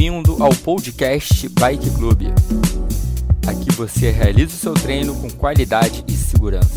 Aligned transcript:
Bem-vindo 0.00 0.42
ao 0.42 0.48
podcast 0.64 1.46
Bike 1.50 1.90
Club. 1.94 2.22
Aqui 3.46 3.70
você 3.76 4.10
realiza 4.10 4.54
o 4.54 4.58
seu 4.58 4.72
treino 4.72 5.14
com 5.20 5.28
qualidade 5.28 6.02
e 6.08 6.12
segurança. 6.12 6.72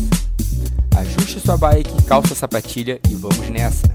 Ajuste 0.94 1.40
sua 1.40 1.56
bike, 1.56 2.04
calça 2.06 2.34
a 2.34 2.36
sapatilha 2.36 3.00
e 3.10 3.14
vamos 3.14 3.48
nessa! 3.48 3.86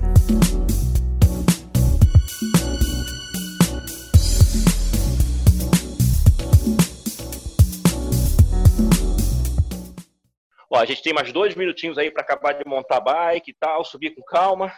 Ó, 10.71 10.80
a 10.80 10.86
gente 10.86 11.04
tem 11.04 11.14
mais 11.14 11.32
dois 11.32 11.54
minutinhos 11.54 12.00
aí 12.00 12.09
para 12.09 12.23
acabar 12.23 12.54
de 12.54 12.68
montar 12.68 12.98
a 12.98 13.02
bike 13.02 13.52
e 13.52 13.54
tal, 13.54 13.86
subir 13.86 14.16
com 14.16 14.23
calma. 14.23 14.73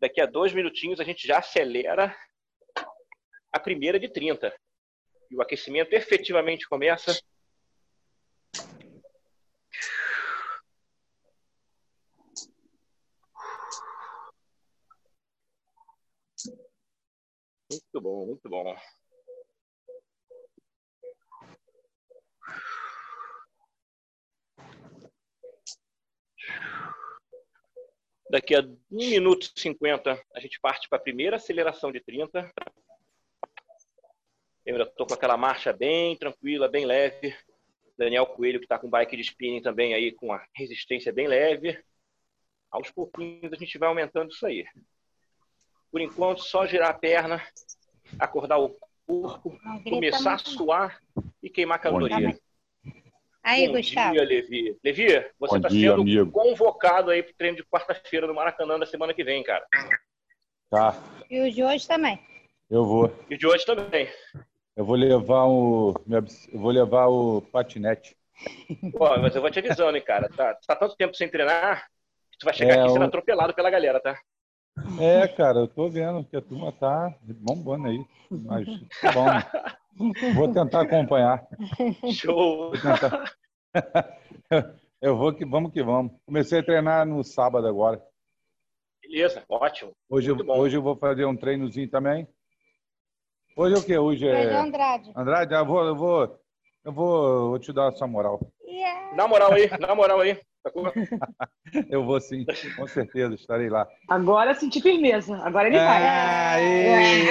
Daqui 0.00 0.20
a 0.20 0.26
dois 0.26 0.52
minutinhos 0.52 0.98
a 0.98 1.04
gente 1.04 1.24
já 1.24 1.38
acelera 1.38 2.12
a 3.52 3.60
primeira 3.60 4.00
de 4.00 4.08
30. 4.08 4.54
E 5.30 5.36
o 5.36 5.42
aquecimento 5.42 5.92
efetivamente 5.92 6.66
começa. 6.68 7.12
Muito 17.70 18.00
bom, 18.00 18.26
muito 18.26 18.48
bom. 18.48 18.76
Daqui 28.30 28.54
a 28.54 28.60
1 28.60 28.76
minuto 28.90 29.52
e 29.54 29.60
50, 29.60 30.22
a 30.34 30.40
gente 30.40 30.58
parte 30.60 30.88
para 30.88 30.98
a 30.98 31.02
primeira 31.02 31.36
aceleração 31.36 31.92
de 31.92 32.00
30. 32.00 32.50
Eu 34.64 34.80
estou 34.82 35.06
com 35.06 35.14
aquela 35.14 35.36
marcha 35.36 35.72
bem 35.72 36.16
tranquila, 36.16 36.68
bem 36.68 36.84
leve. 36.86 37.34
Daniel 37.98 38.26
Coelho, 38.26 38.58
que 38.58 38.64
está 38.64 38.78
com 38.78 38.88
bike 38.88 39.16
de 39.16 39.22
spinning 39.22 39.60
também 39.62 39.92
aí, 39.94 40.12
com 40.12 40.32
a 40.32 40.44
resistência 40.54 41.12
bem 41.12 41.26
leve. 41.26 41.78
Aos 42.70 42.90
pouquinhos 42.90 43.52
a 43.52 43.56
gente 43.56 43.76
vai 43.78 43.88
aumentando 43.88 44.30
isso 44.30 44.46
aí. 44.46 44.64
Por 45.90 46.00
enquanto, 46.00 46.42
só 46.42 46.66
girar 46.66 46.90
a 46.90 46.94
perna, 46.94 47.42
acordar 48.18 48.58
o 48.58 48.74
corpo, 49.06 49.58
começar 49.84 50.34
a 50.34 50.38
suar 50.38 50.98
e 51.42 51.50
queimar 51.50 51.78
caloria. 51.80 52.38
Aí, 53.42 53.66
Bom 53.66 53.74
Gustavo. 53.74 54.12
dia, 54.12 54.24
Levi. 54.24 54.78
Levi, 54.82 55.06
você 55.38 55.56
está 55.56 55.68
sendo 55.68 56.00
amigo. 56.02 56.30
convocado 56.30 57.10
aí 57.10 57.22
para 57.22 57.32
o 57.32 57.36
treino 57.36 57.56
de 57.56 57.64
quarta-feira 57.64 58.26
no 58.26 58.34
Maracanã 58.34 58.78
da 58.78 58.86
semana 58.86 59.12
que 59.12 59.24
vem, 59.24 59.42
cara. 59.42 59.66
Tá, 60.70 60.94
E 61.28 61.40
o 61.40 61.52
de 61.52 61.62
hoje 61.62 61.86
também. 61.86 62.18
eu 62.70 62.84
vou. 62.86 63.12
E 63.28 63.34
o 63.34 63.38
de 63.38 63.46
hoje 63.46 63.66
também. 63.66 64.08
Eu 64.76 64.84
vou 64.84 64.96
levar 64.96 65.46
o. 65.46 65.94
Eu 66.52 66.60
vou 66.60 66.70
levar 66.70 67.06
o 67.08 67.42
patinete. 67.42 68.16
Pô, 68.92 69.08
mas 69.20 69.34
eu 69.34 69.40
vou 69.42 69.50
te 69.50 69.58
avisando, 69.58 69.96
hein, 69.96 70.04
cara. 70.04 70.28
Tá, 70.30 70.54
tá 70.66 70.76
tanto 70.76 70.96
tempo 70.96 71.14
sem 71.14 71.28
treinar 71.28 71.86
que 72.30 72.38
tu 72.38 72.44
vai 72.44 72.54
chegar 72.54 72.74
É, 72.74 72.80
aqui 72.80 72.90
sendo 72.90 73.04
o- 73.04 73.06
atropelado 73.06 73.54
pela 73.54 73.70
galera, 73.70 74.00
tá? 74.00 74.18
É, 74.98 75.28
cara, 75.28 75.60
eu 75.60 75.68
tô 75.68 75.88
vendo 75.88 76.24
que 76.24 76.36
a 76.36 76.40
turma 76.42 76.72
tá 76.72 77.14
bombando 77.40 77.88
aí. 77.88 78.04
Mas 78.30 78.66
tá 79.00 79.12
bom. 79.12 79.26
Vou 80.34 80.48
tentar 80.52 80.82
acompanhar. 80.82 81.46
Show! 82.10 82.70
Vou 82.70 82.78
tentar. 82.78 83.34
Eu 85.00 85.16
vou 85.16 85.34
que 85.34 85.44
vamos 85.44 85.72
que 85.72 85.82
vamos. 85.82 86.12
Comecei 86.24 86.60
a 86.60 86.62
treinar 86.64 87.04
no 87.04 87.24
sábado 87.24 87.66
agora. 87.66 88.00
Beleza, 89.02 89.44
ótimo. 89.48 89.92
Hoje, 90.08 90.30
eu- 90.30 90.36
hoje 90.48 90.76
eu 90.76 90.82
vou 90.82 90.96
fazer 90.96 91.24
um 91.24 91.36
treinozinho 91.36 91.90
também. 91.90 92.26
Hoje 93.54 93.74
é 93.74 93.78
o 93.78 93.82
quê? 93.82 93.98
Hoje 93.98 94.26
Hoje 94.26 94.34
é 94.34 94.44
é. 94.44 94.56
Andrade. 94.56 95.12
Andrade, 95.14 95.54
eu 95.54 95.66
vou, 95.66 95.84
eu 95.84 95.96
vou, 95.96 96.38
eu 96.84 96.92
vou, 96.92 97.50
vou 97.50 97.58
te 97.58 97.72
dar 97.72 97.92
essa 97.92 98.06
moral. 98.06 98.40
Yeah. 98.66 99.14
Na 99.14 99.28
moral 99.28 99.52
aí, 99.52 99.70
na 99.78 99.94
moral 99.94 100.20
aí. 100.20 100.38
Eu 101.90 102.04
vou 102.04 102.20
sim, 102.20 102.44
com 102.76 102.86
certeza, 102.86 103.34
estarei 103.34 103.68
lá. 103.68 103.84
Agora 104.08 104.54
senti 104.54 104.80
firmeza. 104.80 105.36
Agora 105.38 105.66
ele 105.66 105.76
vai. 105.76 106.02
Ah, 106.06 106.60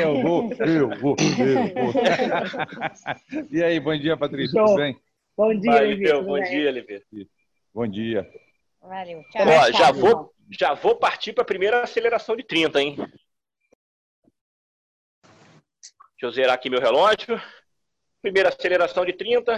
eu 0.01 0.21
vou, 0.21 0.51
eu 0.59 0.89
vou, 0.99 1.15
eu 1.39 1.73
vou. 1.73 1.93
E 3.49 3.63
aí, 3.63 3.79
bom 3.79 3.97
dia, 3.97 4.17
Patrícia, 4.17 4.61
tudo 4.61 4.75
bem? 4.75 4.97
Bom 5.37 5.57
dia, 5.57 5.71
Vai, 5.71 6.23
bom 6.23 6.33
bem? 6.33 6.43
dia, 6.43 6.71
Livio. 6.71 7.01
Bom 7.73 7.87
dia. 7.87 8.29
Valeu. 8.81 9.23
Tchau. 9.31 9.47
Ó, 9.47 9.71
já 9.71 9.71
tchau. 9.71 9.93
vou, 9.93 10.33
já 10.49 10.73
vou 10.73 10.95
partir 10.97 11.31
para 11.31 11.43
a 11.43 11.47
primeira 11.47 11.83
aceleração 11.83 12.35
de 12.35 12.43
30, 12.43 12.81
hein? 12.81 12.97
Deixa 16.21 16.37
eu 16.37 16.43
zerar 16.43 16.53
aqui 16.53 16.69
meu 16.69 16.79
relógio. 16.79 17.41
Primeira 18.21 18.49
aceleração 18.49 19.03
de 19.03 19.11
30 19.11 19.57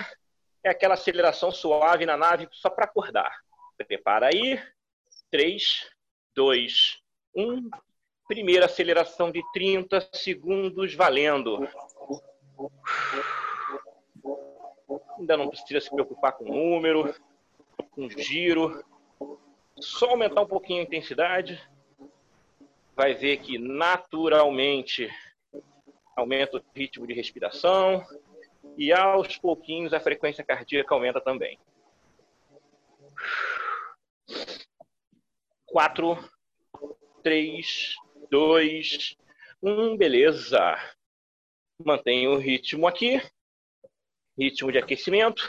é 0.64 0.70
aquela 0.70 0.94
aceleração 0.94 1.52
suave 1.52 2.06
na 2.06 2.16
nave 2.16 2.48
só 2.54 2.70
para 2.70 2.86
acordar. 2.86 3.38
Prepara 3.86 4.28
aí. 4.28 4.58
3, 5.30 5.92
2, 6.34 7.02
1. 7.36 7.70
Primeira 8.30 8.68
aceleração 8.68 9.30
de 9.30 9.44
30 9.52 10.08
segundos 10.14 10.96
valendo. 10.96 11.68
Ainda 15.20 15.36
não 15.36 15.50
precisa 15.50 15.82
se 15.82 15.90
preocupar 15.90 16.32
com 16.32 16.46
número, 16.46 17.14
com 17.92 18.10
giro. 18.10 18.82
Só 19.82 20.12
aumentar 20.12 20.44
um 20.44 20.48
pouquinho 20.48 20.80
a 20.80 20.84
intensidade. 20.84 21.62
Vai 22.96 23.16
ver 23.16 23.36
que 23.42 23.58
naturalmente 23.58 25.12
aumenta 26.16 26.58
o 26.58 26.64
ritmo 26.76 27.08
de 27.08 27.14
respiração 27.14 28.06
e 28.78 28.92
aos 28.92 29.38
pouquinhos 29.38 29.94
a 29.94 30.00
frequência 30.00 30.44
cardíaca 30.44 30.94
aumenta 30.94 31.20
também. 31.20 31.60
Quatro, 35.66 36.18
três, 37.22 37.96
dois, 38.30 39.16
um, 39.62 39.98
beleza. 39.98 40.78
Mantenha 41.84 42.30
o 42.30 42.38
ritmo 42.38 42.88
aqui. 42.88 43.22
Ritmo 44.38 44.72
de 44.72 44.78
aquecimento. 44.78 45.44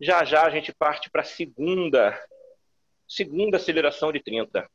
Já 0.00 0.24
já 0.24 0.44
a 0.44 0.50
gente 0.50 0.72
parte 0.72 1.10
para 1.10 1.22
a 1.22 1.24
segunda, 1.24 2.18
segunda 3.06 3.56
aceleração 3.56 4.12
de 4.12 4.20
30. 4.22 4.68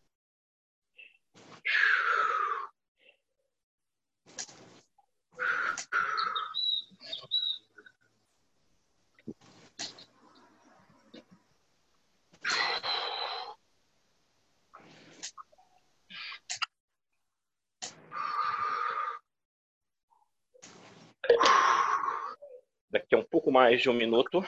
Daqui 23.05 23.13
a 23.13 23.19
um 23.19 23.23
pouco 23.23 23.51
mais 23.51 23.83
de 23.83 23.87
um 23.87 23.93
minuto. 23.93 24.43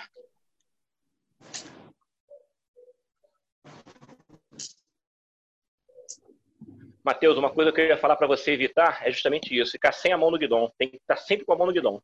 Matheus, 7.03 7.37
uma 7.37 7.53
coisa 7.53 7.71
que 7.71 7.79
eu 7.79 7.85
ia 7.85 7.97
falar 7.99 8.15
para 8.15 8.25
você 8.25 8.53
evitar 8.53 9.05
é 9.05 9.11
justamente 9.11 9.55
isso: 9.55 9.73
ficar 9.73 9.91
sem 9.91 10.11
a 10.11 10.17
mão 10.17 10.31
no 10.31 10.39
guidão. 10.39 10.73
Tem 10.75 10.89
que 10.89 10.97
estar 10.97 11.17
sempre 11.17 11.45
com 11.45 11.53
a 11.53 11.55
mão 11.55 11.67
no 11.67 11.73
guidão. 11.73 12.01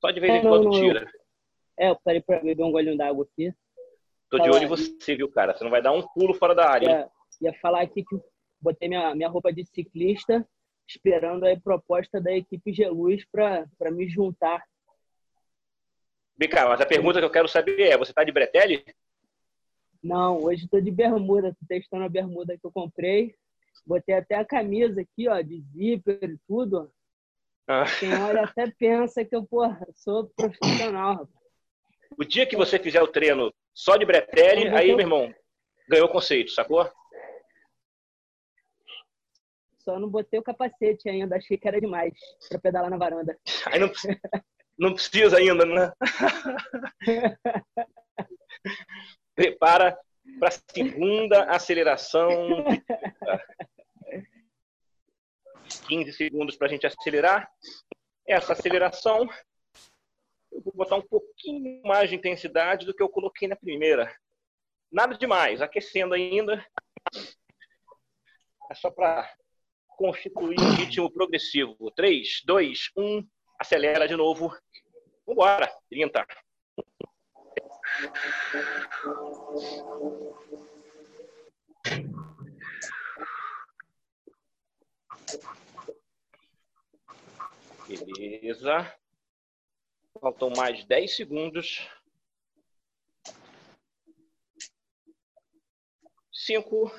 Só 0.00 0.12
de 0.12 0.20
vez 0.20 0.32
em 0.32 0.38
É, 0.38 0.42
quando 0.42 0.70
tira. 0.70 1.10
É, 1.76 1.90
eu 1.90 1.96
parei 2.04 2.20
pra 2.20 2.38
beber 2.38 2.62
um 2.62 2.70
golinho 2.70 2.96
d'água 2.96 3.24
aqui. 3.24 3.52
Tô 4.30 4.38
de 4.38 4.44
Fala. 4.44 4.54
olho 4.54 4.64
em 4.64 4.68
você, 4.68 5.16
viu, 5.16 5.28
cara? 5.28 5.56
Você 5.56 5.64
não 5.64 5.72
vai 5.72 5.82
dar 5.82 5.90
um 5.90 6.06
pulo 6.06 6.34
fora 6.34 6.54
da 6.54 6.70
área. 6.70 6.88
Ia, 6.88 7.10
ia 7.40 7.54
falar 7.54 7.80
aqui 7.80 8.04
que 8.04 8.16
botei 8.60 8.88
minha, 8.88 9.12
minha 9.12 9.28
roupa 9.28 9.52
de 9.52 9.66
ciclista, 9.66 10.48
esperando 10.88 11.44
a 11.44 11.60
proposta 11.60 12.20
da 12.20 12.30
equipe 12.30 12.72
Geluz 12.72 13.24
pra 13.28 13.66
me 13.90 14.08
juntar. 14.08 14.69
Vem 16.40 16.48
cá, 16.48 16.66
mas 16.66 16.80
a 16.80 16.86
pergunta 16.86 17.18
que 17.18 17.24
eu 17.26 17.30
quero 17.30 17.46
saber 17.46 17.78
é: 17.82 17.98
você 17.98 18.14
tá 18.14 18.24
de 18.24 18.32
bretelle? 18.32 18.82
Não, 20.02 20.38
hoje 20.42 20.66
tô 20.66 20.80
de 20.80 20.90
bermuda, 20.90 21.50
tô 21.52 21.66
testando 21.68 22.04
a 22.04 22.08
bermuda 22.08 22.56
que 22.56 22.66
eu 22.66 22.72
comprei. 22.72 23.34
Botei 23.86 24.14
até 24.14 24.36
a 24.36 24.44
camisa 24.44 25.02
aqui, 25.02 25.28
ó, 25.28 25.38
de 25.42 25.60
zíper 25.60 26.18
e 26.30 26.38
tudo. 26.48 26.90
Ah, 27.68 27.84
Quem 27.98 28.14
olha 28.22 28.42
até 28.44 28.70
pensa 28.70 29.22
que 29.22 29.36
eu, 29.36 29.44
porra, 29.44 29.86
sou 29.94 30.30
profissional, 30.34 31.14
rapaz. 31.16 31.28
o 32.18 32.24
dia 32.24 32.46
que 32.46 32.56
você 32.56 32.78
fizer 32.78 33.02
o 33.02 33.06
treino 33.08 33.52
só 33.74 33.98
de 33.98 34.06
bretelle, 34.06 34.68
aí, 34.68 34.88
meu 34.88 35.00
irmão, 35.00 35.34
ganhou 35.88 36.06
o 36.08 36.10
conceito, 36.10 36.50
sacou? 36.52 36.90
Só 39.80 39.98
não 39.98 40.08
botei 40.08 40.40
o 40.40 40.42
capacete 40.42 41.06
ainda, 41.08 41.36
achei 41.36 41.58
que 41.58 41.68
era 41.68 41.80
demais 41.80 42.14
pra 42.48 42.58
pedalar 42.58 42.90
na 42.90 42.96
varanda. 42.96 43.38
Aí 43.66 43.78
não, 43.78 43.88
precisa- 43.90 44.18
não 44.80 44.94
precisa 44.94 45.36
ainda, 45.36 45.66
né? 45.66 45.92
Prepara 49.36 49.98
para 50.38 50.48
a 50.48 50.52
segunda 50.74 51.44
aceleração. 51.44 52.64
15 55.86 56.12
segundos 56.14 56.56
para 56.56 56.66
a 56.66 56.70
gente 56.70 56.86
acelerar. 56.86 57.52
essa 58.26 58.54
aceleração, 58.54 59.28
eu 60.50 60.62
vou 60.62 60.72
botar 60.72 60.96
um 60.96 61.02
pouquinho 61.02 61.82
mais 61.82 62.08
de 62.08 62.16
intensidade 62.16 62.86
do 62.86 62.94
que 62.94 63.02
eu 63.02 63.08
coloquei 63.10 63.46
na 63.46 63.56
primeira. 63.56 64.10
Nada 64.90 65.14
demais, 65.14 65.60
aquecendo 65.60 66.14
ainda. 66.14 66.64
É 68.70 68.74
só 68.74 68.90
para 68.90 69.30
constituir 69.88 70.58
um 70.58 70.72
ritmo 70.72 71.12
progressivo. 71.12 71.90
3, 71.90 72.40
2, 72.46 72.90
1, 72.96 73.28
acelera 73.60 74.08
de 74.08 74.16
novo. 74.16 74.56
Vambora, 75.26 75.70
30. 75.90 76.26
Beleza. 87.86 88.96
Faltam 90.18 90.50
mais 90.56 90.84
10 90.84 91.16
segundos. 91.16 91.86
5, 96.32 96.90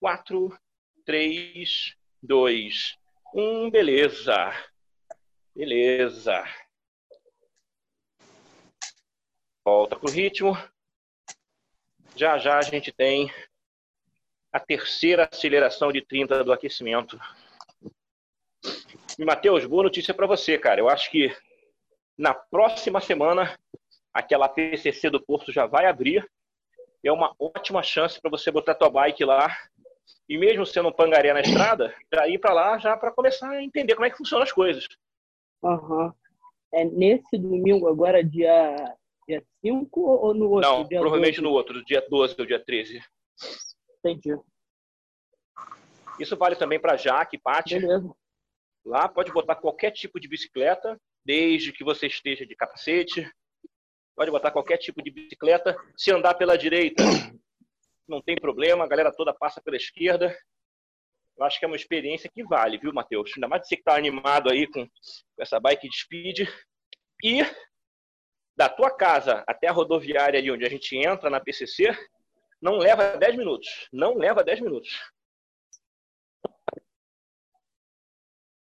4, 0.00 0.58
3, 1.04 1.96
2, 2.22 2.98
1. 3.34 3.70
Beleza. 3.70 4.52
Beleza. 5.58 6.44
Volta 9.64 9.96
para 9.96 10.08
o 10.08 10.12
ritmo. 10.12 10.56
Já 12.14 12.38
já 12.38 12.58
a 12.58 12.62
gente 12.62 12.92
tem 12.92 13.28
a 14.52 14.60
terceira 14.60 15.28
aceleração 15.28 15.90
de 15.90 16.00
30 16.00 16.44
do 16.44 16.52
aquecimento. 16.52 17.18
E, 19.18 19.24
Matheus, 19.24 19.66
boa 19.66 19.82
notícia 19.82 20.14
para 20.14 20.28
você, 20.28 20.56
cara. 20.56 20.78
Eu 20.78 20.88
acho 20.88 21.10
que 21.10 21.36
na 22.16 22.32
próxima 22.32 23.00
semana 23.00 23.58
aquela 24.14 24.48
PCC 24.48 25.10
do 25.10 25.20
Porto 25.20 25.50
já 25.50 25.66
vai 25.66 25.86
abrir. 25.86 26.24
É 27.02 27.10
uma 27.10 27.34
ótima 27.36 27.82
chance 27.82 28.20
para 28.20 28.30
você 28.30 28.52
botar 28.52 28.76
tua 28.76 28.90
bike 28.90 29.24
lá 29.24 29.48
e 30.28 30.38
mesmo 30.38 30.64
sendo 30.64 30.90
um 30.90 30.92
pangaré 30.92 31.32
na 31.32 31.40
estrada, 31.40 31.92
já 32.14 32.28
ir 32.28 32.38
para 32.38 32.52
lá 32.52 32.78
já 32.78 32.96
para 32.96 33.10
começar 33.10 33.50
a 33.50 33.60
entender 33.60 33.96
como 33.96 34.06
é 34.06 34.10
que 34.10 34.18
funcionam 34.18 34.44
as 34.44 34.52
coisas. 34.52 34.86
Uhum. 35.62 36.12
É 36.72 36.84
nesse 36.84 37.38
domingo 37.38 37.88
agora, 37.88 38.22
dia, 38.22 38.76
dia 39.26 39.42
5 39.60 40.00
ou 40.00 40.34
no 40.34 40.50
outro? 40.50 40.70
Não, 40.70 40.86
provavelmente 40.86 41.40
12? 41.40 41.42
no 41.42 41.50
outro, 41.50 41.84
dia 41.84 42.04
12 42.08 42.36
ou 42.38 42.46
dia 42.46 42.62
13. 42.62 43.02
Entendi. 43.98 44.38
Isso 46.18 46.36
vale 46.36 46.56
também 46.56 46.80
para 46.80 46.96
Jaque, 46.96 47.38
Paty. 47.38 47.78
Beleza. 47.78 48.12
Lá 48.84 49.08
pode 49.08 49.32
botar 49.32 49.56
qualquer 49.56 49.90
tipo 49.90 50.18
de 50.18 50.28
bicicleta, 50.28 51.00
desde 51.24 51.72
que 51.72 51.84
você 51.84 52.06
esteja 52.06 52.46
de 52.46 52.56
capacete. 52.56 53.30
Pode 54.16 54.30
botar 54.30 54.50
qualquer 54.50 54.78
tipo 54.78 55.02
de 55.02 55.10
bicicleta. 55.10 55.76
Se 55.96 56.10
andar 56.10 56.34
pela 56.34 56.56
direita, 56.56 57.02
não 58.08 58.20
tem 58.20 58.34
problema, 58.36 58.84
a 58.84 58.88
galera 58.88 59.12
toda 59.12 59.32
passa 59.32 59.60
pela 59.60 59.76
esquerda. 59.76 60.36
Eu 61.38 61.44
acho 61.44 61.58
que 61.58 61.64
é 61.64 61.68
uma 61.68 61.76
experiência 61.76 62.28
que 62.28 62.42
vale, 62.42 62.78
viu, 62.78 62.92
Matheus? 62.92 63.32
Ainda 63.36 63.46
mais 63.46 63.66
você 63.66 63.76
que 63.76 63.82
está 63.82 63.94
animado 63.94 64.50
aí 64.50 64.66
com, 64.66 64.84
com 64.84 65.42
essa 65.42 65.60
bike 65.60 65.88
de 65.88 65.96
speed. 65.96 66.48
E 67.22 67.42
da 68.56 68.68
tua 68.68 68.90
casa 68.90 69.44
até 69.46 69.68
a 69.68 69.72
rodoviária 69.72 70.38
ali 70.38 70.50
onde 70.50 70.64
a 70.64 70.68
gente 70.68 70.96
entra 70.96 71.30
na 71.30 71.40
PCC, 71.40 71.96
não 72.60 72.76
leva 72.76 73.16
10 73.16 73.36
minutos. 73.36 73.88
Não 73.92 74.14
leva 74.14 74.42
10 74.42 74.60
minutos. 74.60 74.90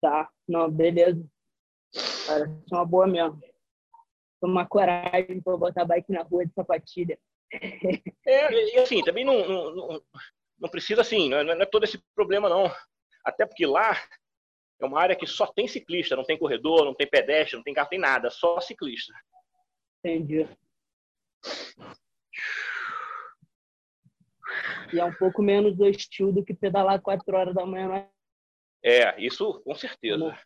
Tá, 0.02 0.30
não, 0.48 0.70
beleza. 0.70 1.24
Parece 2.26 2.66
uma 2.72 2.86
boa 2.86 3.06
mesmo. 3.06 3.40
Tomar 4.42 4.68
coragem 4.68 5.40
para 5.42 5.58
botar 5.58 5.86
bike 5.86 6.12
na 6.12 6.24
rua 6.24 6.44
de 6.44 6.54
sapatilha. 6.54 7.20
É, 8.26 8.52
e 8.52 8.80
assim, 8.80 9.04
também 9.04 9.24
não, 9.24 9.48
não, 9.48 9.76
não 9.76 10.02
precisa 10.70 11.02
assim, 11.02 11.30
não 11.30 11.38
é, 11.38 11.44
não 11.44 11.62
é 11.62 11.66
todo 11.66 11.84
esse 11.84 12.02
problema 12.16 12.50
não. 12.50 12.72
Até 13.24 13.46
porque 13.46 13.66
lá 13.66 13.98
é 14.80 14.86
uma 14.86 15.00
área 15.00 15.16
que 15.16 15.26
só 15.26 15.48
tem 15.48 15.68
ciclista, 15.68 16.16
não 16.16 16.24
tem 16.24 16.38
corredor, 16.38 16.86
não 16.86 16.94
tem 16.94 17.08
pedestre, 17.08 17.56
não 17.56 17.64
tem 17.64 17.74
carro, 17.74 17.90
tem 17.90 18.00
nada, 18.00 18.30
só 18.30 18.60
ciclista. 18.60 19.14
Entendi. 20.00 20.48
E 24.94 25.00
é 25.00 25.06
um 25.06 25.14
pouco 25.14 25.42
menos 25.42 25.76
do 25.76 25.88
estilo 25.88 26.32
do 26.32 26.44
que 26.44 26.54
pedalar 26.54 27.02
4 27.02 27.36
horas 27.36 27.56
da 27.56 27.66
manhã. 27.66 27.88
Né? 27.88 28.10
É, 28.84 29.22
isso 29.22 29.62
com 29.64 29.74
certeza. 29.74 30.38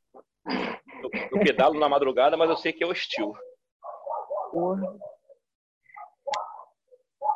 Eu, 1.03 1.09
eu 1.31 1.39
pedalo 1.39 1.79
na 1.79 1.89
madrugada, 1.89 2.37
mas 2.37 2.49
eu 2.49 2.57
sei 2.57 2.71
que 2.71 2.83
é 2.83 2.87
o 2.87 2.91
estilo. 2.91 3.37
Porra. 4.51 4.97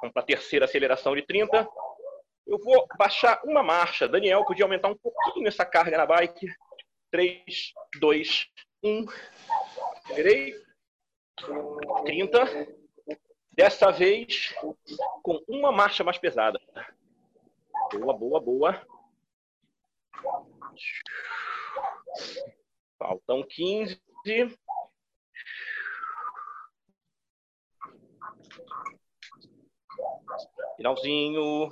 Vamos 0.02 0.14
para 0.14 0.24
a 0.24 0.26
terceira 0.26 0.66
aceleração 0.66 1.16
de 1.16 1.22
30. 1.24 1.68
Eu 2.46 2.58
vou 2.60 2.88
baixar 2.98 3.42
uma 3.44 3.64
marcha. 3.64 4.08
Daniel, 4.08 4.46
podia 4.46 4.66
aumentar 4.66 4.90
um 4.90 4.98
pouquinho 4.98 5.48
essa 5.48 5.66
carga 5.66 5.98
na 5.98 6.06
bike. 6.06 6.48
3, 7.12 7.74
2, 8.00 8.48
1. 8.84 9.06
Virei. 10.16 10.54
30. 12.06 12.68
Dessa 13.54 13.92
vez, 13.92 14.56
com 15.22 15.44
uma 15.48 15.72
marcha 15.72 16.04
mais 16.04 16.18
pesada. 16.18 16.60
Boa, 17.94 18.14
boa, 18.14 18.40
boa. 18.40 18.88
Faltam 22.98 23.44
15. 23.44 24.02
Finalzinho. 30.78 31.70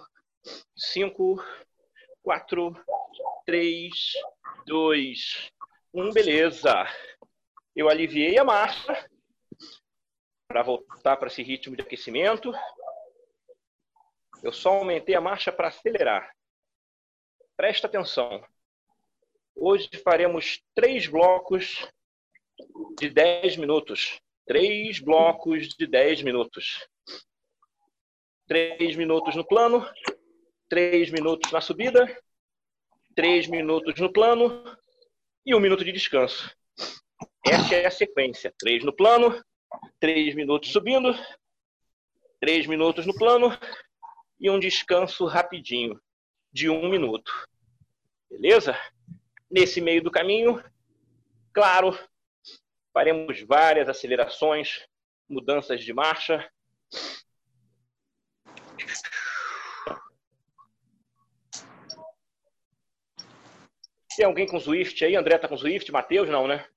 5, 0.75 1.43
4, 2.21 2.85
3, 3.45 4.13
2, 4.65 5.51
1. 5.93 6.11
Beleza. 6.11 6.85
Eu 7.75 7.89
aliviei 7.89 8.37
a 8.37 8.43
marcha 8.43 9.09
para 10.47 10.63
voltar 10.63 11.17
para 11.17 11.27
esse 11.27 11.43
ritmo 11.43 11.75
de 11.75 11.81
aquecimento. 11.81 12.51
Eu 14.41 14.51
só 14.51 14.69
aumentei 14.69 15.15
a 15.15 15.21
marcha 15.21 15.51
para 15.51 15.67
acelerar. 15.67 16.33
Presta 17.55 17.87
atenção. 17.87 18.43
Hoje 19.55 19.89
faremos 20.03 20.63
três 20.73 21.07
blocos 21.07 21.85
de 22.97 23.09
10 23.09 23.57
minutos. 23.57 24.21
Três 24.45 24.99
blocos 24.99 25.67
de 25.75 25.85
10 25.85 26.21
minutos. 26.23 26.87
Três 28.47 28.95
minutos 28.95 29.35
no 29.35 29.45
plano, 29.45 29.85
três 30.69 31.09
minutos 31.09 31.51
na 31.51 31.59
subida, 31.59 32.07
três 33.15 33.47
minutos 33.47 33.99
no 33.99 34.13
plano 34.13 34.63
e 35.45 35.55
um 35.55 35.59
minuto 35.59 35.83
de 35.83 35.91
descanso. 35.91 36.55
Essa 37.45 37.75
é 37.75 37.85
a 37.87 37.91
sequência. 37.91 38.53
Três 38.57 38.83
no 38.83 38.95
plano, 38.95 39.43
três 39.99 40.35
minutos 40.35 40.71
subindo, 40.71 41.13
três 42.39 42.67
minutos 42.67 43.05
no 43.05 43.13
plano 43.15 43.49
e 44.39 44.49
um 44.49 44.59
descanso 44.59 45.25
rapidinho 45.25 45.99
de 46.53 46.69
um 46.69 46.87
minuto. 46.87 47.31
Beleza? 48.29 48.79
Nesse 49.49 49.81
meio 49.81 50.03
do 50.03 50.11
caminho, 50.11 50.63
claro, 51.51 51.97
faremos 52.93 53.41
várias 53.41 53.89
acelerações, 53.89 54.85
mudanças 55.27 55.83
de 55.83 55.91
marcha, 55.91 56.47
Tem 64.19 64.25
alguém 64.25 64.45
com 64.45 64.59
Swift 64.59 65.05
aí? 65.05 65.15
André 65.15 65.37
tá 65.37 65.47
com 65.47 65.55
Swift? 65.55 65.89
Matheus 65.93 66.27
não, 66.27 66.45
né? 66.45 66.67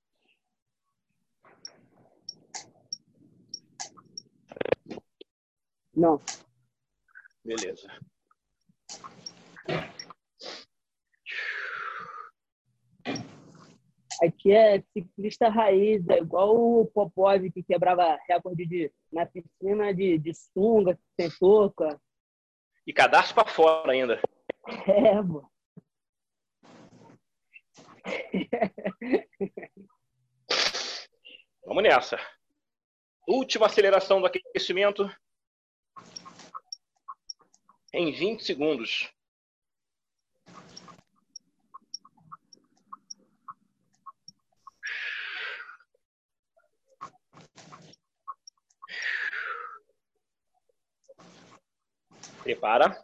Não. 5.93 6.21
Beleza. 7.43 7.91
Aqui 14.21 14.53
é 14.53 14.81
ciclista 14.93 15.49
raiz, 15.49 16.07
é 16.07 16.19
igual 16.19 16.55
o 16.55 16.85
Popov 16.85 17.51
que 17.51 17.61
quebrava 17.61 18.17
recorde 18.25 18.65
de, 18.65 18.89
na 19.11 19.25
piscina 19.25 19.93
de, 19.93 20.17
de 20.17 20.33
sunga, 20.33 20.97
sem 21.19 21.29
touca. 21.29 21.99
E 22.87 22.93
cadastro 22.93 23.35
para 23.35 23.49
fora 23.49 23.91
ainda. 23.91 24.21
É, 24.87 25.15
mano. 25.15 25.52
Vamos 31.65 31.83
nessa. 31.83 32.19
Última 33.27 33.67
aceleração 33.67 34.19
do 34.19 34.27
aquecimento 34.27 35.09
em 37.93 38.11
20 38.11 38.43
segundos. 38.43 39.09
Prepara. 52.43 53.01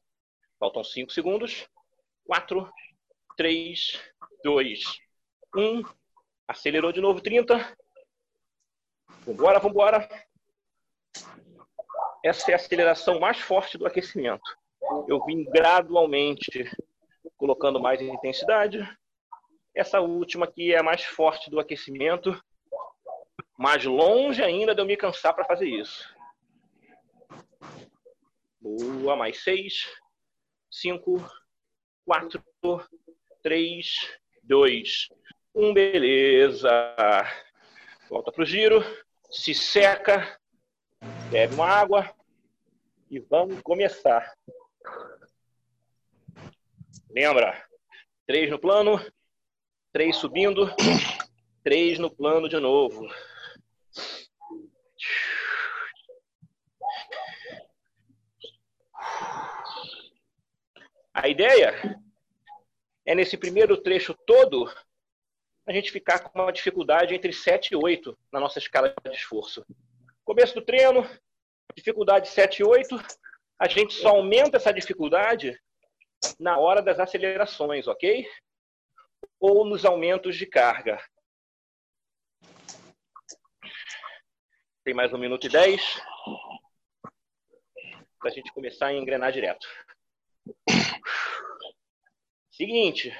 Faltam 0.60 0.84
5 0.84 1.13
segundos. 1.13 1.65
4, 2.25 2.70
3, 3.39 3.98
2, 4.43 4.84
1. 5.55 5.81
Acelerou 6.46 6.91
de 6.91 7.00
novo 7.00 7.22
30. 7.22 7.74
Vambora, 9.25 9.60
vambora. 9.60 10.10
Essa 12.22 12.51
é 12.51 12.53
a 12.53 12.58
aceleração 12.58 13.17
mais 13.17 13.39
forte 13.39 13.77
do 13.77 13.88
aquecimento. 13.88 14.43
Eu 15.08 15.24
vim 15.24 15.46
gradualmente 15.46 16.69
colocando 17.38 17.79
mais 17.79 18.01
intensidade. 18.01 18.86
Essa 19.74 20.01
última 20.01 20.46
aqui 20.46 20.74
é 20.74 20.79
a 20.79 20.84
mais 20.84 21.05
forte 21.05 21.50
do 21.50 21.62
aquecimento. 21.62 22.38
Mais 23.58 23.86
longe 23.86 24.43
ainda 24.43 24.75
de 24.75 24.81
eu 24.81 24.86
me 24.86 24.98
cansar 24.98 25.34
para 25.34 25.46
fazer 25.46 25.69
isso. 25.69 26.13
Boa, 28.60 29.15
mais 29.15 29.41
seis, 29.41 29.89
cinco, 30.69 31.25
quatro, 32.03 32.43
três, 33.41 34.10
dois, 34.43 35.10
um, 35.53 35.74
beleza. 35.74 36.69
Volta 38.10 38.31
pro 38.31 38.46
giro, 38.46 38.84
se 39.29 39.53
seca, 39.53 40.39
bebe 41.29 41.53
uma 41.53 41.67
água 41.67 42.13
e 43.10 43.19
vamos 43.19 43.62
começar. 43.62 44.34
Lembra? 47.10 47.65
Três 48.25 48.50
no 48.50 48.60
plano, 48.60 49.00
três 49.91 50.15
subindo, 50.17 50.69
três 51.63 51.98
no 51.98 52.10
plano 52.10 52.48
de 52.48 52.60
novo. 52.60 53.08
A 61.13 61.27
ideia 61.27 62.00
é, 63.10 63.16
nesse 63.16 63.36
primeiro 63.36 63.75
trecho 63.75 64.13
todo, 64.13 64.72
a 65.68 65.74
gente 65.74 65.92
ficar 65.92 66.20
com 66.20 66.39
uma 66.39 66.54
dificuldade 66.54 67.16
entre 67.16 67.34
7 67.34 67.72
e 67.72 67.75
8 67.75 68.16
na 68.32 68.39
nossa 68.39 68.60
escala 68.60 68.94
de 69.04 69.18
esforço. 69.18 69.66
Começo 70.24 70.54
do 70.54 70.62
treino, 70.62 71.10
dificuldade 71.75 72.28
7 72.28 72.60
e 72.60 72.63
8, 72.63 72.96
a 73.58 73.68
gente 73.68 73.96
só 73.96 74.10
aumenta 74.10 74.58
essa 74.58 74.72
dificuldade 74.72 75.60
na 76.39 76.60
hora 76.60 76.84
das 76.84 77.00
acelerações, 77.00 77.88
ok? 77.88 78.30
Ou 79.39 79.66
nos 79.66 79.86
aumentos 79.86 80.36
de 80.38 80.46
carga. 80.46 81.04
Tem 84.84 84.94
mais 84.94 85.12
um 85.12 85.18
minuto 85.18 85.48
e 85.48 85.50
dez 85.50 86.00
para 88.20 88.30
a 88.30 88.34
gente 88.34 88.54
começar 88.54 88.88
a 88.88 88.94
engrenar 88.94 89.32
direto. 89.32 89.68
Seguinte, 92.60 93.18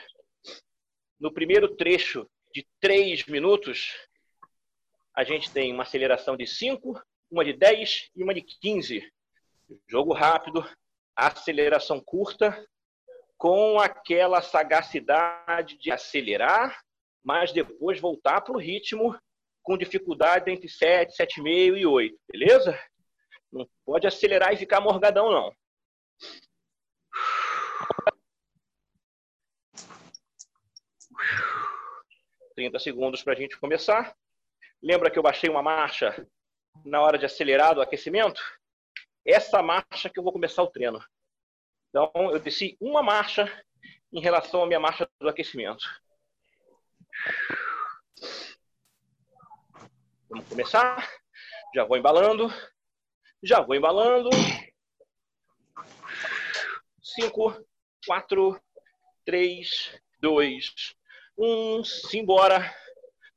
no 1.17 1.34
primeiro 1.34 1.74
trecho 1.77 2.29
de 2.53 2.67
3 2.81 3.25
minutos, 3.27 3.96
a 5.15 5.24
gente 5.24 5.50
tem 5.50 5.72
uma 5.72 5.84
aceleração 5.84 6.36
de 6.36 6.46
5, 6.46 7.01
uma 7.31 7.46
de 7.46 7.53
10 7.53 8.10
e 8.17 8.22
uma 8.22 8.34
de 8.34 8.41
15. 8.41 9.10
Jogo 9.88 10.12
rápido, 10.12 10.69
aceleração 11.15 12.01
curta, 12.01 12.67
com 13.38 13.79
aquela 13.79 14.41
sagacidade 14.41 15.77
de 15.77 15.89
acelerar, 15.89 16.84
mas 17.24 17.53
depois 17.53 17.98
voltar 17.98 18.41
para 18.41 18.53
o 18.53 18.60
ritmo 18.60 19.17
com 19.63 19.77
dificuldade 19.77 20.51
entre 20.51 20.67
7, 20.67 21.15
7,5 21.15 21.77
e 21.77 21.86
8, 21.86 22.19
beleza? 22.29 22.77
Não 23.50 23.65
pode 23.86 24.05
acelerar 24.05 24.53
e 24.53 24.58
ficar 24.58 24.81
morgadão, 24.81 25.31
não. 25.31 25.55
30 32.60 32.78
segundos 32.78 33.24
para 33.24 33.32
a 33.32 33.36
gente 33.38 33.58
começar. 33.58 34.13
Lembra 34.84 35.10
que 35.10 35.18
eu 35.18 35.24
baixei 35.24 35.50
uma 35.50 35.63
marcha 35.63 36.28
na 36.84 37.00
hora 37.00 37.18
de 37.18 37.25
acelerar 37.25 37.74
do 37.74 37.82
aquecimento? 37.82 38.42
Essa 39.25 39.63
marcha 39.63 40.10
que 40.10 40.20
eu 40.20 40.24
vou 40.24 40.34
começar 40.34 40.62
o 40.62 40.68
treino. 40.68 41.01
Então, 41.88 42.12
eu 42.34 42.38
desci 42.38 42.75
uma 42.82 43.01
marcha 43.01 43.48
em 44.12 44.20
relação 44.20 44.62
à 44.62 44.68
minha 44.68 44.80
marcha 44.80 45.10
do 45.22 45.30
aquecimento. 45.30 45.86
Vamos 50.30 50.50
começar. 50.50 51.10
Já 51.74 51.86
vou 51.86 51.96
embalando. 51.96 52.54
Já 53.42 53.62
vou 53.62 53.74
embalando. 53.74 54.30
5, 57.01 57.66
4, 58.06 58.62
3, 59.24 60.01
2, 60.20 60.99
um, 61.41 61.86
simbora, 61.86 62.75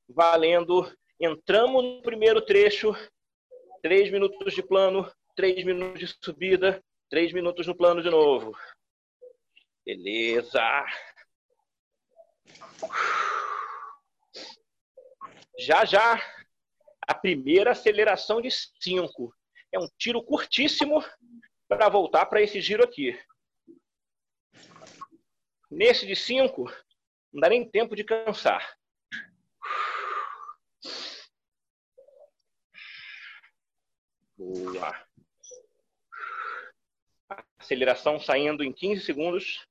valendo. 0.08 0.92
Entramos 1.20 1.84
no 1.84 2.02
primeiro 2.02 2.44
trecho, 2.44 2.92
três 3.80 4.10
minutos 4.10 4.54
de 4.54 4.60
plano, 4.60 5.08
três 5.36 5.64
minutos 5.64 6.00
de 6.00 6.16
subida, 6.20 6.82
três 7.08 7.32
minutos 7.32 7.64
no 7.64 7.76
plano 7.76 8.02
de 8.02 8.10
novo. 8.10 8.58
Beleza. 9.86 10.60
Já 15.56 15.84
já, 15.84 16.20
a 17.06 17.14
primeira 17.14 17.70
aceleração 17.70 18.40
de 18.40 18.50
cinco. 18.80 19.32
É 19.70 19.78
um 19.78 19.86
tiro 19.96 20.20
curtíssimo 20.24 21.04
para 21.68 21.88
voltar 21.88 22.26
para 22.26 22.42
esse 22.42 22.60
giro 22.60 22.82
aqui. 22.82 23.16
Nesse 25.70 26.04
de 26.04 26.16
cinco, 26.16 26.68
não 27.32 27.40
dá 27.40 27.48
nem 27.48 27.68
tempo 27.68 27.96
de 27.96 28.04
cansar. 28.04 28.76
Boa. 34.36 35.06
Aceleração 37.58 38.20
saindo 38.20 38.62
em 38.62 38.72
15 38.72 39.04
segundos. 39.04 39.66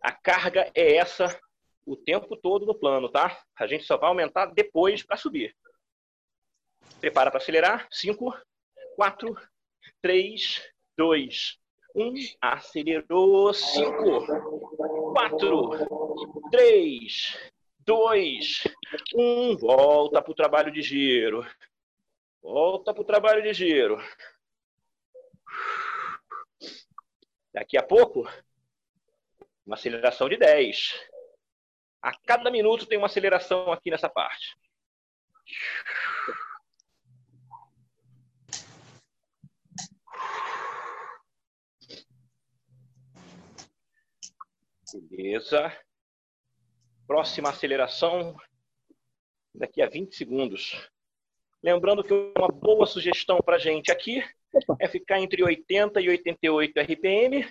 A 0.00 0.12
carga 0.12 0.70
é 0.74 0.96
essa 0.96 1.38
o 1.84 1.96
tempo 1.96 2.36
todo 2.36 2.64
no 2.64 2.74
plano, 2.74 3.08
tá? 3.10 3.44
A 3.54 3.66
gente 3.66 3.84
só 3.84 3.96
vai 3.96 4.08
aumentar 4.08 4.46
depois 4.46 5.02
para 5.02 5.16
subir. 5.16 5.54
Prepara 7.00 7.30
para 7.30 7.38
acelerar. 7.38 7.86
5, 7.90 8.32
4, 8.96 9.36
3, 10.00 10.72
2, 10.96 11.58
um, 11.96 12.14
acelerou. 12.40 13.52
Cinco, 13.54 14.26
quatro, 15.12 15.70
três, 16.50 17.36
dois, 17.78 18.64
um. 19.14 19.56
Volta 19.56 20.20
para 20.20 20.30
o 20.30 20.34
trabalho 20.34 20.70
de 20.70 20.82
giro. 20.82 21.46
Volta 22.42 22.92
para 22.92 23.02
o 23.02 23.06
trabalho 23.06 23.42
de 23.42 23.52
giro. 23.54 23.98
Daqui 27.52 27.78
a 27.78 27.82
pouco, 27.82 28.28
uma 29.66 29.74
aceleração 29.74 30.28
de 30.28 30.36
10. 30.36 31.08
A 32.02 32.12
cada 32.26 32.50
minuto 32.50 32.86
tem 32.86 32.98
uma 32.98 33.06
aceleração 33.06 33.72
aqui 33.72 33.90
nessa 33.90 34.08
parte. 34.08 34.54
Beleza. 44.94 45.72
Próxima 47.06 47.50
aceleração 47.50 48.36
daqui 49.54 49.82
a 49.82 49.88
20 49.88 50.14
segundos. 50.14 50.88
Lembrando 51.62 52.04
que 52.04 52.12
uma 52.12 52.48
boa 52.48 52.86
sugestão 52.86 53.38
para 53.38 53.56
a 53.56 53.58
gente 53.58 53.90
aqui 53.90 54.22
é 54.78 54.88
ficar 54.88 55.18
entre 55.20 55.42
80 55.42 56.00
e 56.00 56.08
88 56.08 56.80
RPM, 56.80 57.48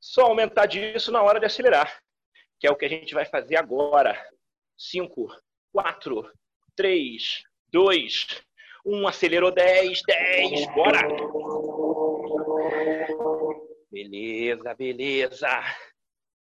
só 0.00 0.22
aumentar 0.22 0.66
disso 0.66 1.12
na 1.12 1.22
hora 1.22 1.38
de 1.38 1.46
acelerar, 1.46 2.02
que 2.58 2.66
é 2.66 2.70
o 2.70 2.76
que 2.76 2.86
a 2.86 2.88
gente 2.88 3.12
vai 3.12 3.26
fazer 3.26 3.56
agora. 3.56 4.18
5, 4.78 5.28
4, 5.72 6.32
3, 6.74 7.42
2, 7.68 8.42
1, 8.86 9.06
acelerou 9.08 9.52
10, 9.52 10.02
10, 10.02 10.66
bora! 10.74 11.00
Beleza, 13.90 14.74
beleza. 14.74 15.48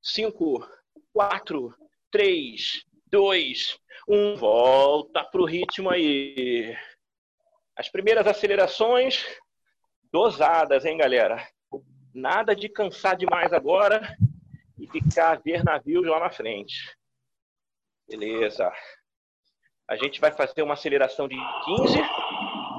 5, 0.03 0.67
4, 1.13 1.75
3, 2.11 2.85
2, 3.07 3.79
1. 4.09 4.37
Volta 4.37 5.25
para 5.25 5.41
o 5.41 5.47
ritmo 5.47 5.91
aí. 5.91 6.77
As 7.77 7.89
primeiras 7.89 8.27
acelerações 8.27 9.25
dosadas, 10.13 10.85
hein, 10.85 10.97
galera? 10.97 11.47
Nada 12.15 12.55
de 12.55 12.69
cansar 12.69 13.17
demais 13.17 13.53
agora 13.53 14.17
e 14.79 14.87
ficar 14.89 15.33
a 15.33 15.37
ver 15.37 15.63
navios 15.63 16.07
lá 16.07 16.19
na 16.19 16.31
frente. 16.31 16.97
Beleza. 18.09 18.73
A 19.87 19.97
gente 19.97 20.21
vai 20.21 20.33
fazer 20.33 20.63
uma 20.63 20.75
aceleração 20.75 21.29
de 21.29 21.37
15. 21.65 21.99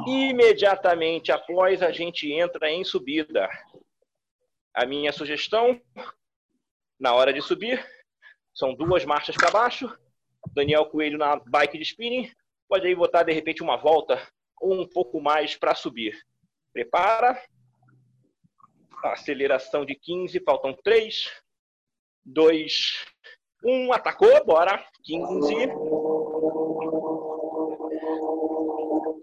Imediatamente 0.07 1.31
após 1.31 1.81
a 1.81 1.91
gente 1.91 2.31
entra 2.31 2.69
em 2.69 2.83
subida. 2.83 3.49
A 4.73 4.85
minha 4.85 5.11
sugestão, 5.11 5.79
na 6.99 7.13
hora 7.13 7.31
de 7.31 7.41
subir, 7.41 7.83
são 8.53 8.75
duas 8.75 9.05
marchas 9.05 9.35
para 9.35 9.51
baixo. 9.51 9.89
Daniel 10.53 10.85
Coelho 10.85 11.17
na 11.17 11.37
bike 11.37 11.77
de 11.77 11.83
spinning. 11.83 12.31
Pode 12.67 12.85
aí 12.85 12.95
botar, 12.95 13.23
de 13.23 13.31
repente, 13.31 13.63
uma 13.63 13.77
volta 13.77 14.21
ou 14.59 14.81
um 14.81 14.87
pouco 14.87 15.21
mais 15.21 15.55
para 15.55 15.75
subir. 15.75 16.17
Prepara. 16.73 17.41
Aceleração 19.03 19.85
de 19.85 19.95
15, 19.95 20.41
faltam 20.41 20.73
3, 20.83 21.31
2, 22.25 23.05
1. 23.63 23.93
Atacou, 23.93 24.45
bora. 24.45 24.85
15. 25.03 25.53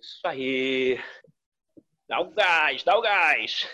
Isso 0.01 0.21
aí. 0.25 0.99
Dá 2.09 2.21
o 2.21 2.31
gás, 2.31 2.83
dá 2.85 2.97
o 2.97 3.03
gás. 3.03 3.69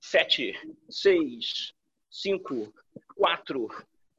Sete, 0.00 0.54
seis, 0.88 1.74
cinco, 2.10 2.72
quatro, 3.18 3.68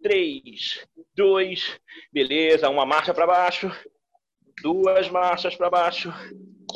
três, 0.03 0.86
dois. 1.15 1.79
Beleza, 2.12 2.70
uma 2.70 2.86
marcha 2.86 3.13
para 3.13 3.25
baixo. 3.25 3.72
Duas 4.62 5.10
marchas 5.10 5.56
para 5.56 5.70
baixo. 5.70 6.13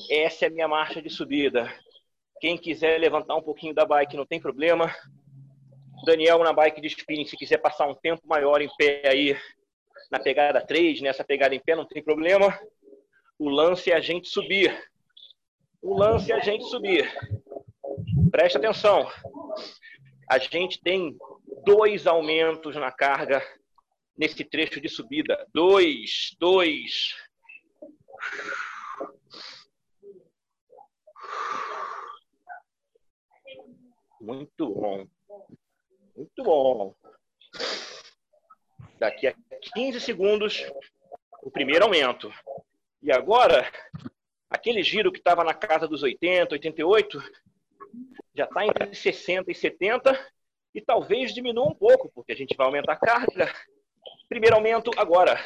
Essa 0.09 0.45
é 0.45 0.47
a 0.47 0.51
minha 0.51 0.67
marcha 0.67 1.01
de 1.01 1.09
subida. 1.09 1.69
Quem 2.39 2.57
quiser 2.57 2.97
levantar 2.97 3.35
um 3.35 3.41
pouquinho 3.41 3.75
da 3.75 3.85
bike, 3.85 4.15
não 4.15 4.25
tem 4.25 4.39
problema. 4.39 4.93
Daniel 6.05 6.39
na 6.39 6.53
bike 6.53 6.81
de 6.81 6.87
spinning, 6.87 7.25
se 7.25 7.37
quiser 7.37 7.57
passar 7.57 7.87
um 7.87 7.95
tempo 7.95 8.21
maior 8.25 8.61
em 8.61 8.69
pé 8.77 9.03
aí, 9.05 9.37
na 10.11 10.19
pegada 10.19 10.65
3, 10.65 11.01
nessa 11.01 11.23
pegada 11.23 11.53
em 11.53 11.59
pé, 11.59 11.75
não 11.75 11.87
tem 11.87 12.03
problema. 12.03 12.57
O 13.37 13.49
lance 13.49 13.91
é 13.91 13.95
a 13.95 14.01
gente 14.01 14.29
subir. 14.29 14.73
O 15.81 15.97
lance 15.97 16.31
é 16.31 16.35
a 16.35 16.39
gente 16.39 16.65
subir. 16.65 17.09
Presta 18.31 18.57
atenção. 18.57 19.09
A 20.29 20.37
gente 20.37 20.81
tem 20.81 21.17
dois 21.63 22.05
aumentos 22.07 22.75
na 22.75 22.91
carga 22.91 23.41
nesse 24.17 24.43
trecho 24.43 24.79
de 24.79 24.89
subida. 24.89 25.47
Dois, 25.53 26.35
dois. 26.39 27.15
Muito 34.21 34.69
bom. 34.69 35.07
Muito 36.15 36.43
bom. 36.43 36.95
Daqui 38.99 39.27
a 39.27 39.35
15 39.73 39.99
segundos, 39.99 40.63
o 41.41 41.51
primeiro 41.51 41.83
aumento. 41.83 42.31
E 43.01 43.11
agora, 43.11 43.69
aquele 44.49 44.81
giro 44.81 45.11
que 45.11 45.17
estava 45.17 45.43
na 45.43 45.53
casa 45.53 45.87
dos 45.87 46.03
80, 46.03 46.53
88, 46.53 47.21
já 48.33 48.45
está 48.45 48.65
entre 48.65 48.95
60 48.95 49.51
e 49.51 49.55
70 49.55 50.33
e 50.73 50.81
talvez 50.81 51.33
diminua 51.33 51.67
um 51.67 51.75
pouco, 51.75 52.11
porque 52.13 52.31
a 52.31 52.35
gente 52.35 52.55
vai 52.55 52.67
aumentar 52.67 52.93
a 52.93 52.97
carga. 52.97 53.53
Primeiro 54.27 54.55
aumento 54.55 54.91
agora. 54.97 55.39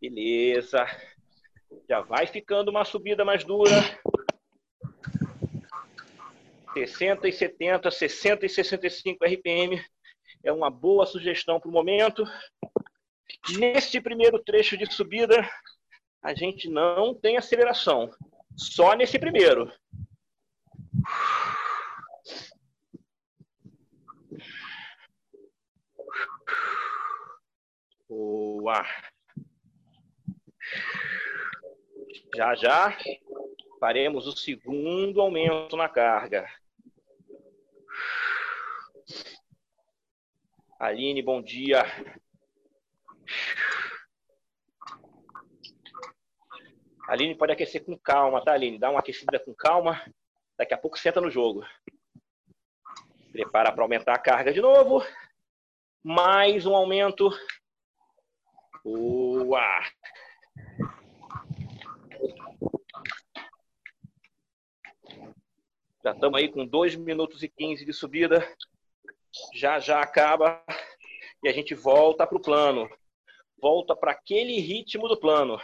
Beleza. 0.00 0.86
Já 1.88 2.00
vai 2.00 2.26
ficando 2.26 2.70
uma 2.70 2.84
subida 2.84 3.24
mais 3.24 3.44
dura. 3.44 3.70
60 6.72 7.28
e 7.28 7.32
70, 7.32 7.90
60 7.90 8.46
e 8.46 8.48
65 8.48 9.24
RPM 9.24 9.84
é 10.42 10.52
uma 10.52 10.70
boa 10.70 11.06
sugestão 11.06 11.60
para 11.60 11.68
o 11.68 11.72
momento. 11.72 12.24
Neste 13.58 14.00
primeiro 14.00 14.38
trecho 14.38 14.76
de 14.76 14.92
subida, 14.92 15.48
a 16.22 16.34
gente 16.34 16.68
não 16.68 17.14
tem 17.14 17.36
aceleração. 17.36 18.10
Só 18.56 18.94
nesse 18.94 19.18
primeiro. 19.18 19.70
Boa. 28.08 28.84
Já 32.34 32.54
já 32.54 32.96
faremos 33.80 34.26
o 34.26 34.32
segundo 34.32 35.20
aumento 35.20 35.76
na 35.76 35.88
carga. 35.88 36.48
Aline, 40.78 41.22
bom 41.22 41.40
dia. 41.42 41.82
Aline 47.08 47.34
pode 47.36 47.52
aquecer 47.52 47.84
com 47.84 47.98
calma, 47.98 48.44
tá, 48.44 48.52
Aline? 48.52 48.78
Dá 48.78 48.90
uma 48.90 49.00
aquecida 49.00 49.38
com 49.38 49.54
calma. 49.54 50.02
Daqui 50.56 50.74
a 50.74 50.78
pouco 50.78 50.98
senta 50.98 51.20
no 51.20 51.30
jogo. 51.30 51.64
Prepara 53.32 53.72
para 53.72 53.82
aumentar 53.82 54.14
a 54.14 54.18
carga 54.18 54.52
de 54.52 54.60
novo. 54.60 55.02
Mais 56.06 56.66
um 56.66 56.76
aumento. 56.76 57.30
Boa! 58.84 59.80
Já 66.02 66.12
estamos 66.12 66.38
aí 66.38 66.52
com 66.52 66.66
2 66.66 66.96
minutos 66.96 67.42
e 67.42 67.48
15 67.48 67.86
de 67.86 67.92
subida. 67.94 68.46
Já 69.54 69.80
já 69.80 70.02
acaba 70.02 70.62
e 71.42 71.48
a 71.48 71.52
gente 71.54 71.74
volta 71.74 72.26
para 72.26 72.36
o 72.36 72.42
plano. 72.42 72.86
Volta 73.58 73.96
para 73.96 74.12
aquele 74.12 74.60
ritmo 74.60 75.08
do 75.08 75.18
plano. 75.18 75.58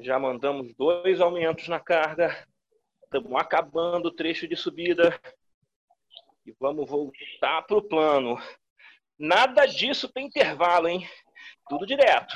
Já 0.00 0.18
mandamos 0.18 0.74
dois 0.74 1.20
aumentos 1.20 1.68
na 1.68 1.78
carga. 1.78 2.34
Estamos 3.16 3.40
acabando 3.40 4.06
o 4.06 4.10
trecho 4.12 4.48
de 4.48 4.56
subida. 4.56 5.16
E 6.44 6.50
vamos 6.58 6.90
voltar 6.90 7.62
para 7.62 7.76
o 7.76 7.82
plano. 7.82 8.36
Nada 9.16 9.66
disso 9.66 10.12
tem 10.12 10.26
intervalo, 10.26 10.88
hein? 10.88 11.08
Tudo 11.68 11.86
direto. 11.86 12.34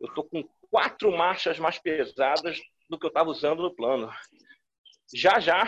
Eu 0.00 0.14
tô 0.14 0.24
com 0.24 0.42
quatro 0.70 1.14
marchas 1.14 1.58
mais 1.58 1.78
pesadas 1.78 2.58
do 2.88 2.98
que 2.98 3.04
eu 3.04 3.08
estava 3.08 3.28
usando 3.28 3.62
no 3.62 3.76
plano. 3.76 4.10
Já 5.14 5.38
já 5.38 5.64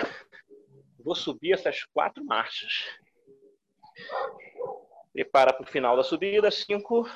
vou 0.98 1.14
subir 1.14 1.52
essas 1.52 1.84
quatro 1.92 2.24
marchas. 2.24 2.86
Prepara 5.12 5.52
para 5.52 5.64
o 5.64 5.70
final 5.70 5.94
da 5.94 6.02
subida. 6.02 6.50
Cinco, 6.50 7.06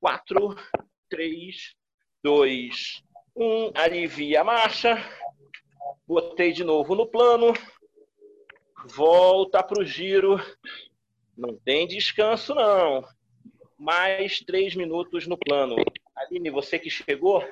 quatro, 0.00 0.56
três, 1.10 1.76
dois, 2.22 3.02
um. 3.34 3.70
Alivia 3.74 4.42
a 4.42 4.44
marcha. 4.44 4.96
Botei 6.06 6.52
de 6.52 6.64
novo 6.64 6.94
no 6.94 7.06
plano. 7.06 7.52
Volta 8.84 9.62
para 9.62 9.80
o 9.80 9.84
giro. 9.84 10.40
Não 11.36 11.56
tem 11.56 11.86
descanso, 11.86 12.54
não. 12.54 13.04
Mais 13.78 14.40
três 14.40 14.74
minutos 14.74 15.26
no 15.26 15.36
plano. 15.36 15.76
Aline, 16.14 16.50
você 16.50 16.78
que 16.78 16.90
chegou, 16.90 17.44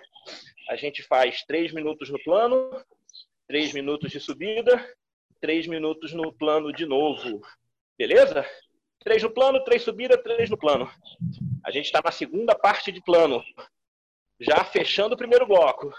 a 0.69 0.77
gente 0.77 1.03
faz 1.03 1.43
três 1.45 1.73
minutos 1.73 2.11
no 2.11 2.23
plano, 2.23 2.71
três 3.49 3.73
minutos 3.73 4.13
de 4.13 4.21
subida, 4.21 4.87
três 5.41 5.67
minutos 5.67 6.13
no 6.13 6.33
plano 6.33 6.73
de 6.73 6.87
novo. 6.87 7.41
Beleza? 7.99 8.47
Três 9.01 9.23
no 9.23 9.31
plano, 9.31 9.65
três 9.65 9.83
subida, 9.83 10.17
três 10.23 10.51
no 10.51 10.59
plano. 10.59 10.91
A 11.65 11.71
gente 11.71 11.87
está 11.87 12.01
na 12.05 12.13
segunda 12.13 12.55
parte 12.55 12.93
de 12.93 13.03
plano. 13.03 13.43
Já 14.40 14.64
fechando 14.64 15.14
o 15.14 15.18
primeiro 15.18 15.46
bloco. 15.46 15.92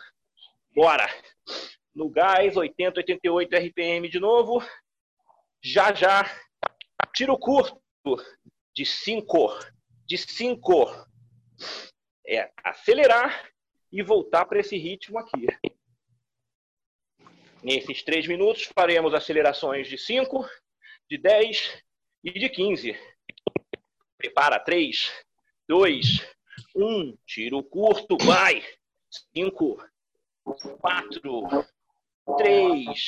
Bora! 0.74 1.08
No 1.94 2.10
gás, 2.10 2.58
80, 2.58 3.02
88 3.02 3.56
RPM 3.56 4.10
de 4.10 4.20
novo. 4.20 4.66
Já, 5.62 5.94
já. 5.94 6.26
Tiro 7.14 7.38
curto 7.38 7.80
de 8.74 8.84
5. 8.84 9.60
De 10.08 10.18
5. 10.18 11.08
É 12.26 12.52
acelerar 12.64 13.52
e 13.92 14.02
voltar 14.02 14.46
para 14.46 14.60
esse 14.60 14.76
ritmo 14.76 15.20
aqui. 15.20 15.46
Nesses 17.62 18.02
três 18.02 18.26
minutos, 18.26 18.64
faremos 18.74 19.14
acelerações 19.14 19.88
de 19.88 20.00
5, 20.00 20.50
de 21.08 21.18
10 21.20 21.84
e 22.24 22.32
de 22.32 22.50
15. 22.50 22.98
Prepara 24.18 24.60
3, 24.60 25.12
2, 25.68 26.28
1. 26.76 27.18
Tiro 27.26 27.64
curto, 27.64 28.18
vai. 28.24 28.64
5, 29.34 29.78
4, 30.80 31.22
3, 32.38 33.08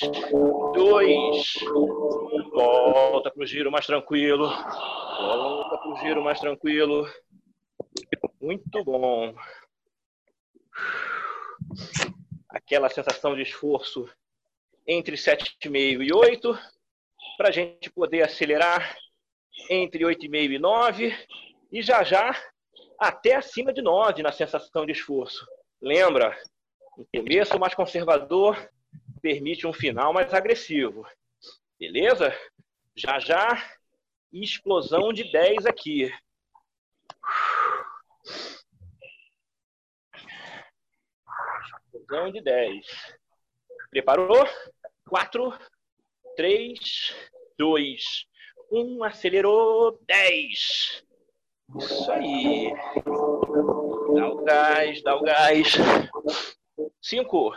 2, 0.73 1.55
1. 1.61 2.49
Volta 2.51 3.31
para 3.31 3.43
o 3.43 3.45
giro 3.45 3.71
mais 3.71 3.85
tranquilo. 3.85 4.47
Volta 4.47 5.77
para 5.77 5.89
o 5.89 5.97
giro 5.97 6.23
mais 6.23 6.39
tranquilo. 6.39 7.07
Muito 8.41 8.83
bom. 8.83 9.33
Aquela 12.49 12.89
sensação 12.89 13.35
de 13.35 13.41
esforço 13.41 14.09
entre 14.85 15.15
7,5 15.15 16.03
e 16.03 16.13
8, 16.13 16.59
para 17.37 17.49
a 17.49 17.51
gente 17.51 17.89
poder 17.89 18.23
acelerar 18.23 18.97
entre 19.69 20.03
8,5 20.03 20.51
e 20.51 20.59
9, 20.59 21.27
e 21.71 21.81
já 21.81 22.03
já 22.03 22.35
até 23.07 23.35
acima 23.35 23.73
de 23.73 23.81
9 23.81 24.21
na 24.23 24.31
sensação 24.31 24.85
de 24.85 24.91
esforço. 24.91 25.45
Lembra, 25.81 26.37
um 26.97 27.05
começo 27.15 27.59
mais 27.59 27.73
conservador 27.73 28.57
permite 29.21 29.65
um 29.65 29.73
final 29.73 30.13
mais 30.13 30.33
agressivo. 30.33 31.07
Beleza? 31.79 32.35
Já 32.95 33.19
já, 33.19 33.47
explosão 34.31 35.11
de 35.11 35.31
10 35.31 35.65
aqui. 35.65 36.11
Explosão 41.85 42.31
de 42.31 42.41
10. 42.41 42.85
Preparou? 43.89 44.45
4, 45.07 45.57
3, 46.35 46.79
2, 47.57 48.03
1. 48.71 49.03
Acelerou. 49.03 49.99
10. 50.05 51.05
Isso 51.77 52.11
aí. 52.11 52.73
Dá 54.15 54.27
o 54.29 54.43
gás, 54.43 55.03
dá 55.03 55.15
o 55.15 55.21
gás. 55.21 55.73
5, 57.01 57.55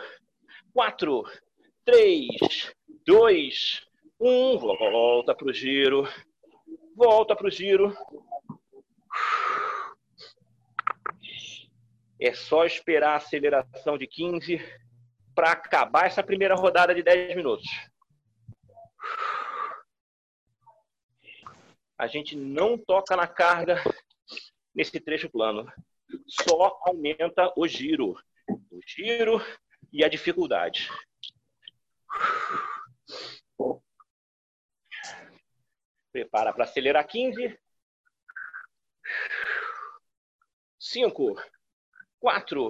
4, 0.73 1.23
3, 1.85 2.27
2, 3.05 3.87
1. 4.19 4.57
Volta 4.57 5.35
para 5.35 5.47
o 5.47 5.53
giro. 5.53 6.07
Volta 6.95 7.35
para 7.35 7.47
o 7.47 7.51
giro. 7.51 7.95
É 12.19 12.33
só 12.33 12.65
esperar 12.65 13.11
a 13.11 13.17
aceleração 13.17 13.97
de 13.97 14.07
15 14.07 14.59
para 15.35 15.51
acabar 15.51 16.07
essa 16.07 16.23
primeira 16.23 16.55
rodada 16.55 16.95
de 16.95 17.03
10 17.03 17.35
minutos. 17.35 17.67
A 21.99 22.07
gente 22.07 22.35
não 22.35 22.77
toca 22.77 23.15
na 23.15 23.27
carga 23.27 23.81
nesse 24.77 24.99
trecho 24.99 25.27
plano. 25.27 25.65
Só 26.27 26.79
aumenta 26.85 27.51
o 27.57 27.67
giro. 27.67 28.15
O 28.47 28.79
giro 28.85 29.41
e 29.91 30.05
a 30.05 30.07
dificuldade. 30.07 30.87
Prepara 36.11 36.53
para 36.53 36.63
acelerar 36.63 37.07
15. 37.07 37.57
5, 40.79 41.41
4, 42.19 42.69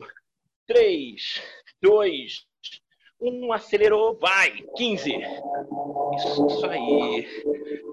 3, 0.65 1.43
2, 1.81 2.47
1. 3.19 3.51
Acelerou, 3.51 4.17
vai. 4.17 4.63
15. 4.77 5.11
Isso, 6.15 6.65
aí. 6.67 7.27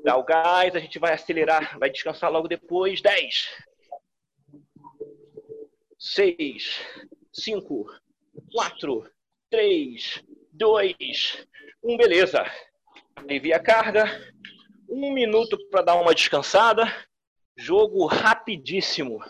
Dá 0.05 0.17
o 0.17 0.25
gás, 0.25 0.75
a 0.77 0.79
gente 0.79 0.99
vai 0.99 1.13
acelerar, 1.13 1.79
vai 1.79 1.91
descansar 1.91 2.31
logo 2.31 2.47
depois. 2.47 3.03
10. 3.03 3.74
6, 6.05 6.85
5, 7.33 7.87
4, 8.53 9.11
3, 9.51 10.23
2, 10.53 11.47
1. 11.83 11.97
Beleza. 11.97 12.45
Alivia 13.17 13.57
a 13.57 13.63
carga. 13.63 14.05
Um 14.87 15.15
minuto 15.15 15.57
para 15.71 15.81
dar 15.81 15.95
uma 15.95 16.15
descansada. 16.15 16.85
Jogo 17.57 18.05
rapidíssimo. 18.05 19.25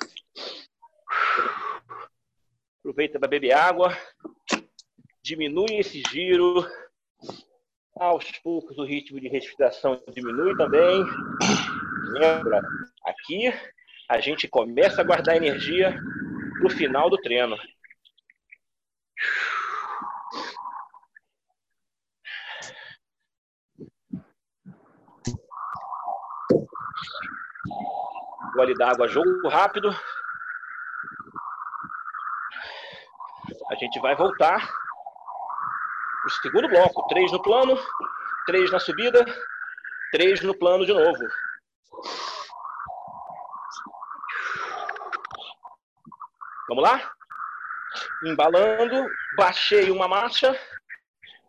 Aproveita 2.80 3.20
para 3.20 3.28
beber 3.28 3.52
água. 3.52 3.96
Diminui 5.22 5.76
esse 5.76 6.02
giro. 6.10 6.68
Aos 7.94 8.32
poucos 8.42 8.76
o 8.78 8.84
ritmo 8.84 9.20
de 9.20 9.28
respiração 9.28 10.02
diminui 10.12 10.56
também. 10.56 11.04
Lembra, 12.14 12.60
aqui 13.04 13.52
a 14.08 14.18
gente 14.18 14.48
começa 14.48 15.00
a 15.00 15.04
guardar 15.04 15.36
energia 15.36 15.96
para 16.54 16.66
o 16.66 16.70
final 16.70 17.10
do 17.10 17.16
treino. 17.18 17.56
Gole 28.54 28.74
d'água, 28.74 29.08
jogo 29.08 29.48
rápido. 29.48 29.90
A 33.70 33.74
gente 33.74 34.00
vai 34.00 34.14
voltar. 34.14 34.68
O 36.24 36.30
segundo 36.30 36.68
bloco. 36.68 37.06
Três 37.08 37.32
no 37.32 37.42
plano, 37.42 37.76
três 38.46 38.70
na 38.70 38.78
subida, 38.78 39.24
três 40.12 40.40
no 40.42 40.56
plano 40.56 40.86
de 40.86 40.92
novo. 40.92 41.24
Vamos 46.68 46.82
lá? 46.82 47.12
Embalando, 48.24 49.06
baixei 49.36 49.90
uma 49.90 50.08
marcha. 50.08 50.58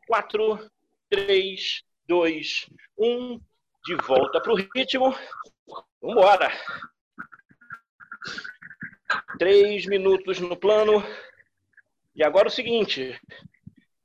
Quatro, 0.07 0.59
três, 1.09 1.83
dois, 2.07 2.69
um. 2.97 3.39
De 3.85 3.95
volta 3.95 4.41
para 4.41 4.51
o 4.51 4.55
ritmo. 4.55 5.15
Vambora. 6.01 6.51
Três 9.37 9.85
minutos 9.85 10.39
no 10.39 10.57
plano. 10.57 11.03
E 12.15 12.23
agora 12.23 12.47
o 12.47 12.51
seguinte: 12.51 13.17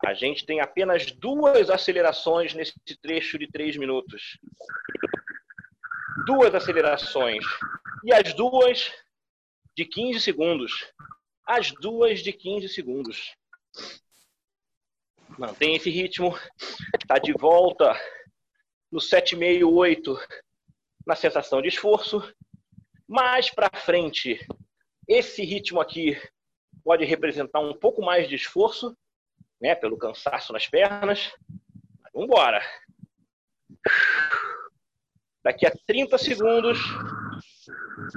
a 0.04 0.14
gente 0.14 0.46
tem 0.46 0.60
apenas 0.60 1.10
duas 1.10 1.70
acelerações 1.70 2.54
nesse 2.54 2.74
trecho 3.02 3.38
de 3.38 3.50
três 3.50 3.76
minutos. 3.76 4.38
Duas 6.26 6.54
acelerações. 6.54 7.44
E 8.04 8.12
as 8.12 8.34
duas 8.34 8.92
de 9.76 9.84
15 9.84 10.20
segundos. 10.20 10.92
As 11.46 11.72
duas 11.72 12.20
de 12.20 12.32
15 12.32 12.68
segundos. 12.68 13.34
Mantém 15.38 15.76
esse 15.76 15.90
ritmo. 15.90 16.38
Está 17.00 17.18
de 17.18 17.32
volta 17.32 17.94
no 18.90 18.98
7,5, 18.98 19.64
8 19.64 20.18
na 21.06 21.14
sensação 21.14 21.62
de 21.62 21.68
esforço. 21.68 22.22
Mais 23.08 23.50
para 23.50 23.70
frente, 23.80 24.38
esse 25.08 25.42
ritmo 25.44 25.80
aqui 25.80 26.16
pode 26.84 27.04
representar 27.04 27.60
um 27.60 27.74
pouco 27.74 28.02
mais 28.02 28.28
de 28.28 28.36
esforço, 28.36 28.96
né, 29.60 29.74
pelo 29.74 29.98
cansaço 29.98 30.52
nas 30.52 30.66
pernas. 30.66 31.32
vamos 32.12 32.28
embora. 32.28 32.62
Daqui 35.42 35.66
a 35.66 35.72
30 35.86 36.18
segundos, 36.18 36.78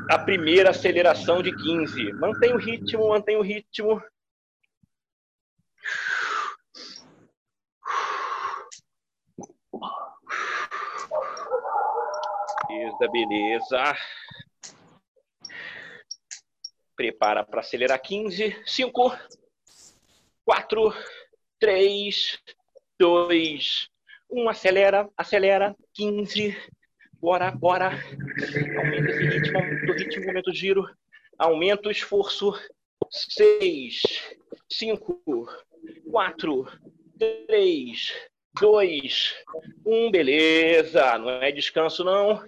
a 0.09 0.19
primeira 0.19 0.69
aceleração 0.69 1.41
de 1.41 1.55
15. 1.55 2.13
Mantém 2.13 2.53
o 2.53 2.57
ritmo, 2.57 3.09
mantém 3.09 3.37
o 3.37 3.41
ritmo. 3.41 4.01
Beleza, 12.67 13.07
beleza. 13.11 13.97
Prepara 16.95 17.45
para 17.45 17.61
acelerar 17.61 18.01
15. 18.01 18.55
5, 18.65 19.17
4, 20.45 20.93
3, 21.59 22.39
2, 22.99 23.89
1. 24.29 24.49
Acelera, 24.49 25.09
acelera. 25.17 25.75
15. 25.93 26.55
Bora, 27.23 27.51
bora. 27.51 27.91
Aumenta 28.77 29.11
esse 29.11 29.23
ritmo, 29.23 29.57
aumenta 29.57 29.91
o 29.93 29.95
ritmo, 29.95 30.27
aumenta 30.27 30.49
o 30.49 30.53
giro. 30.53 30.89
Aumenta 31.39 31.87
o 31.87 31.91
esforço. 31.91 32.51
6, 33.09 34.01
5, 34.69 35.23
4, 36.11 36.67
3, 37.47 38.13
2, 38.59 39.35
1. 39.85 40.11
Beleza. 40.11 41.17
Não 41.17 41.29
é 41.29 41.49
descanso, 41.49 42.03
não. 42.03 42.45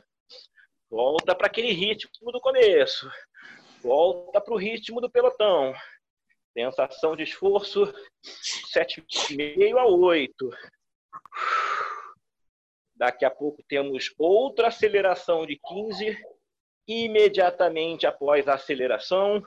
Volta 0.89 1.33
para 1.33 1.47
aquele 1.47 1.71
ritmo 1.71 2.33
do 2.33 2.41
começo. 2.41 3.09
Volta 3.81 4.41
para 4.41 4.53
o 4.53 4.57
ritmo 4.57 4.99
do 4.99 5.09
pelotão. 5.09 5.73
Sensação 6.51 7.15
de 7.15 7.23
esforço, 7.23 7.93
7,5 8.73 9.77
a 9.77 9.85
8. 9.85 10.49
Daqui 12.95 13.25
a 13.25 13.31
pouco 13.31 13.61
temos 13.67 14.13
outra 14.17 14.67
aceleração 14.67 15.45
de 15.45 15.59
15. 15.67 16.17
Imediatamente 16.87 18.05
após 18.05 18.47
a 18.47 18.53
aceleração, 18.53 19.43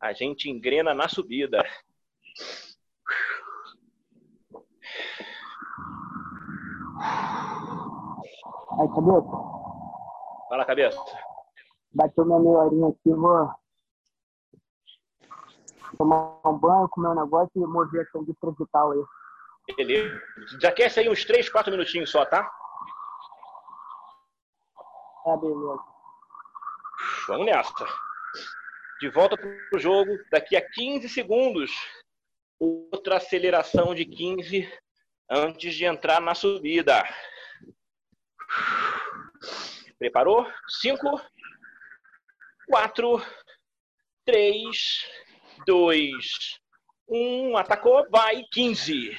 a 0.00 0.12
gente 0.12 0.50
engrena 0.50 0.94
na 0.94 1.08
subida. 1.08 1.64
Aí, 8.78 8.88
cabeça. 8.88 9.30
Fala, 10.48 10.64
cabeça. 10.64 10.98
Bateu 11.94 12.24
minha 12.24 12.38
meia 12.38 12.58
horinha 12.58 12.88
aqui, 12.88 13.10
vou 13.10 13.50
tomar 15.98 16.40
um 16.46 16.58
banho, 16.58 16.88
comer 16.88 17.08
um 17.08 17.22
negócio 17.22 17.50
e 17.54 17.60
mover 17.60 18.02
a 18.02 18.10
sangue 18.10 18.34
vital 18.58 18.92
aí. 18.92 19.04
Beleza. 19.76 20.22
Já 20.60 20.72
quer 20.72 20.90
sair 20.90 21.08
uns 21.08 21.24
3, 21.24 21.48
4 21.48 21.70
minutinhos 21.70 22.10
só, 22.10 22.24
tá? 22.24 22.50
É, 25.26 25.36
beleza. 25.36 25.78
Vamos 27.28 27.46
nessa. 27.46 27.86
De 29.00 29.08
volta 29.10 29.36
para 29.36 29.76
o 29.76 29.78
jogo, 29.78 30.18
daqui 30.30 30.56
a 30.56 30.70
15 30.70 31.08
segundos, 31.08 31.70
outra 32.58 33.16
aceleração 33.16 33.94
de 33.94 34.04
15 34.04 34.72
antes 35.30 35.74
de 35.74 35.84
entrar 35.84 36.20
na 36.20 36.34
subida. 36.34 37.02
Preparou? 39.98 40.46
5, 40.80 41.20
4, 42.68 43.22
3, 44.24 44.76
2, 45.66 46.24
1. 47.08 47.56
Atacou, 47.56 48.08
vai, 48.10 48.42
15. 48.52 49.16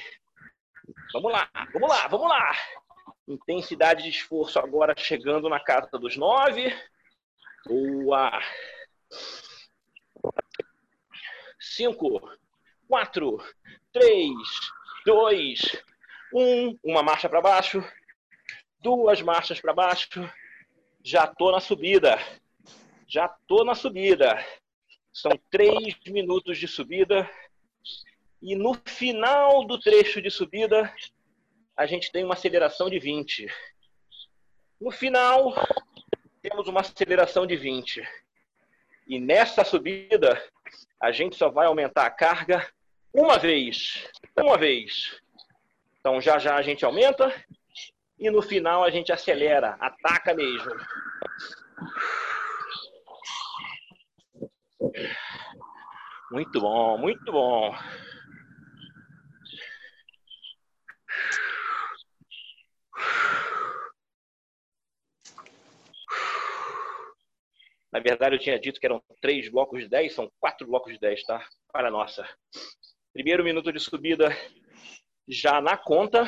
Vamos 1.14 1.30
lá, 1.30 1.48
vamos 1.72 1.88
lá, 1.88 2.08
vamos 2.08 2.28
lá. 2.28 2.52
Intensidade 3.28 4.02
de 4.02 4.08
esforço 4.08 4.58
agora 4.58 4.96
chegando 4.98 5.48
na 5.48 5.60
casa 5.60 5.96
dos 5.96 6.16
9. 6.16 6.76
Boa. 7.64 8.42
5, 11.60 12.20
4, 12.88 13.44
3, 13.92 14.32
2, 15.06 15.82
1. 16.34 16.78
Uma 16.82 17.00
marcha 17.04 17.28
para 17.28 17.40
baixo. 17.40 17.80
Duas 18.80 19.22
marchas 19.22 19.60
para 19.60 19.72
baixo. 19.72 20.28
Já 21.00 21.28
tô 21.28 21.52
na 21.52 21.60
subida. 21.60 22.18
Já 23.06 23.28
tô 23.28 23.62
na 23.62 23.76
subida. 23.76 24.44
São 25.12 25.30
três 25.48 25.94
minutos 26.08 26.58
de 26.58 26.66
subida. 26.66 27.30
E 28.44 28.54
no 28.54 28.74
final 28.84 29.64
do 29.64 29.80
trecho 29.80 30.20
de 30.20 30.30
subida, 30.30 30.94
a 31.74 31.86
gente 31.86 32.12
tem 32.12 32.22
uma 32.22 32.34
aceleração 32.34 32.90
de 32.90 32.98
20. 32.98 33.46
No 34.78 34.90
final, 34.90 35.54
temos 36.42 36.68
uma 36.68 36.82
aceleração 36.82 37.46
de 37.46 37.56
20. 37.56 38.06
E 39.08 39.18
nessa 39.18 39.64
subida, 39.64 40.38
a 41.00 41.10
gente 41.10 41.36
só 41.36 41.48
vai 41.48 41.66
aumentar 41.66 42.04
a 42.04 42.10
carga 42.10 42.70
uma 43.14 43.38
vez. 43.38 44.10
Uma 44.38 44.58
vez. 44.58 45.18
Então 45.98 46.20
já 46.20 46.38
já 46.38 46.54
a 46.56 46.62
gente 46.62 46.84
aumenta 46.84 47.34
e 48.18 48.30
no 48.30 48.42
final 48.42 48.84
a 48.84 48.90
gente 48.90 49.10
acelera, 49.10 49.74
ataca 49.80 50.34
mesmo. 50.34 50.70
Muito 56.30 56.60
bom, 56.60 56.98
muito 56.98 57.32
bom. 57.32 57.74
Na 67.94 68.00
verdade, 68.00 68.34
eu 68.34 68.40
tinha 68.40 68.58
dito 68.58 68.80
que 68.80 68.86
eram 68.86 69.00
três 69.20 69.48
blocos 69.48 69.80
de 69.80 69.88
10, 69.88 70.12
são 70.12 70.28
quatro 70.40 70.66
blocos 70.66 70.92
de 70.92 70.98
10, 70.98 71.22
tá? 71.22 71.46
Para 71.72 71.92
nossa. 71.92 72.28
Primeiro 73.12 73.44
minuto 73.44 73.72
de 73.72 73.78
subida 73.78 74.36
já 75.28 75.60
na 75.60 75.76
conta. 75.76 76.24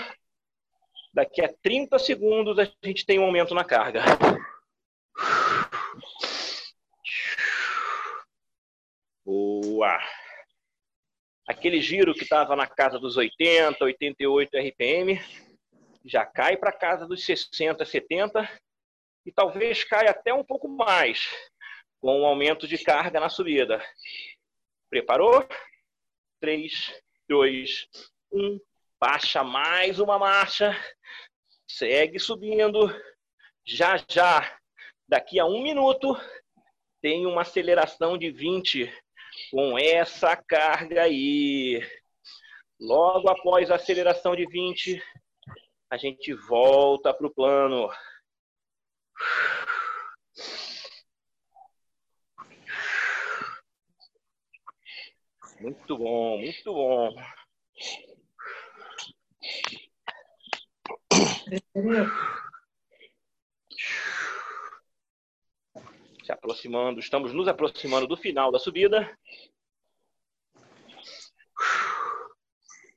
Daqui 1.12 1.42
a 1.42 1.52
30 1.52 1.98
segundos 1.98 2.56
a 2.60 2.70
gente 2.84 3.04
tem 3.04 3.18
um 3.18 3.24
aumento 3.24 3.52
na 3.52 3.64
carga. 3.64 4.00
Boa! 9.24 9.98
Aquele 11.48 11.80
giro 11.80 12.14
que 12.14 12.22
estava 12.22 12.54
na 12.54 12.68
casa 12.68 12.96
dos 12.96 13.16
80, 13.16 13.84
88 13.84 14.56
RPM, 14.56 15.20
já 16.04 16.24
cai 16.24 16.56
para 16.56 16.70
casa 16.70 17.08
dos 17.08 17.24
60, 17.24 17.84
70 17.84 18.48
e 19.24 19.32
talvez 19.32 19.82
caia 19.82 20.10
até 20.10 20.32
um 20.32 20.44
pouco 20.44 20.68
mais 20.68 21.28
com 22.06 22.20
um 22.20 22.24
aumento 22.24 22.68
de 22.68 22.78
carga 22.78 23.18
na 23.18 23.28
subida. 23.28 23.84
Preparou? 24.88 25.44
3, 26.38 27.02
2, 27.28 27.88
1. 28.30 28.60
Baixa 29.00 29.42
mais 29.42 29.98
uma 29.98 30.16
marcha. 30.16 30.70
Segue 31.66 32.20
subindo. 32.20 32.94
Já, 33.64 33.96
já, 34.08 34.56
daqui 35.08 35.40
a 35.40 35.46
um 35.46 35.64
minuto, 35.64 36.16
tem 37.02 37.26
uma 37.26 37.42
aceleração 37.42 38.16
de 38.16 38.30
20 38.30 38.88
com 39.50 39.76
essa 39.76 40.36
carga 40.36 41.02
aí. 41.02 41.84
Logo 42.78 43.28
após 43.28 43.68
a 43.68 43.74
aceleração 43.74 44.36
de 44.36 44.46
20, 44.46 45.02
a 45.90 45.96
gente 45.96 46.32
volta 46.34 47.12
para 47.12 47.26
o 47.26 47.34
plano. 47.34 47.90
Muito 55.66 55.98
bom, 55.98 56.38
muito 56.38 56.72
bom. 56.72 57.10
Se 66.22 66.30
aproximando, 66.30 67.00
estamos 67.00 67.32
nos 67.34 67.48
aproximando 67.48 68.06
do 68.06 68.16
final 68.16 68.52
da 68.52 68.60
subida. 68.60 69.18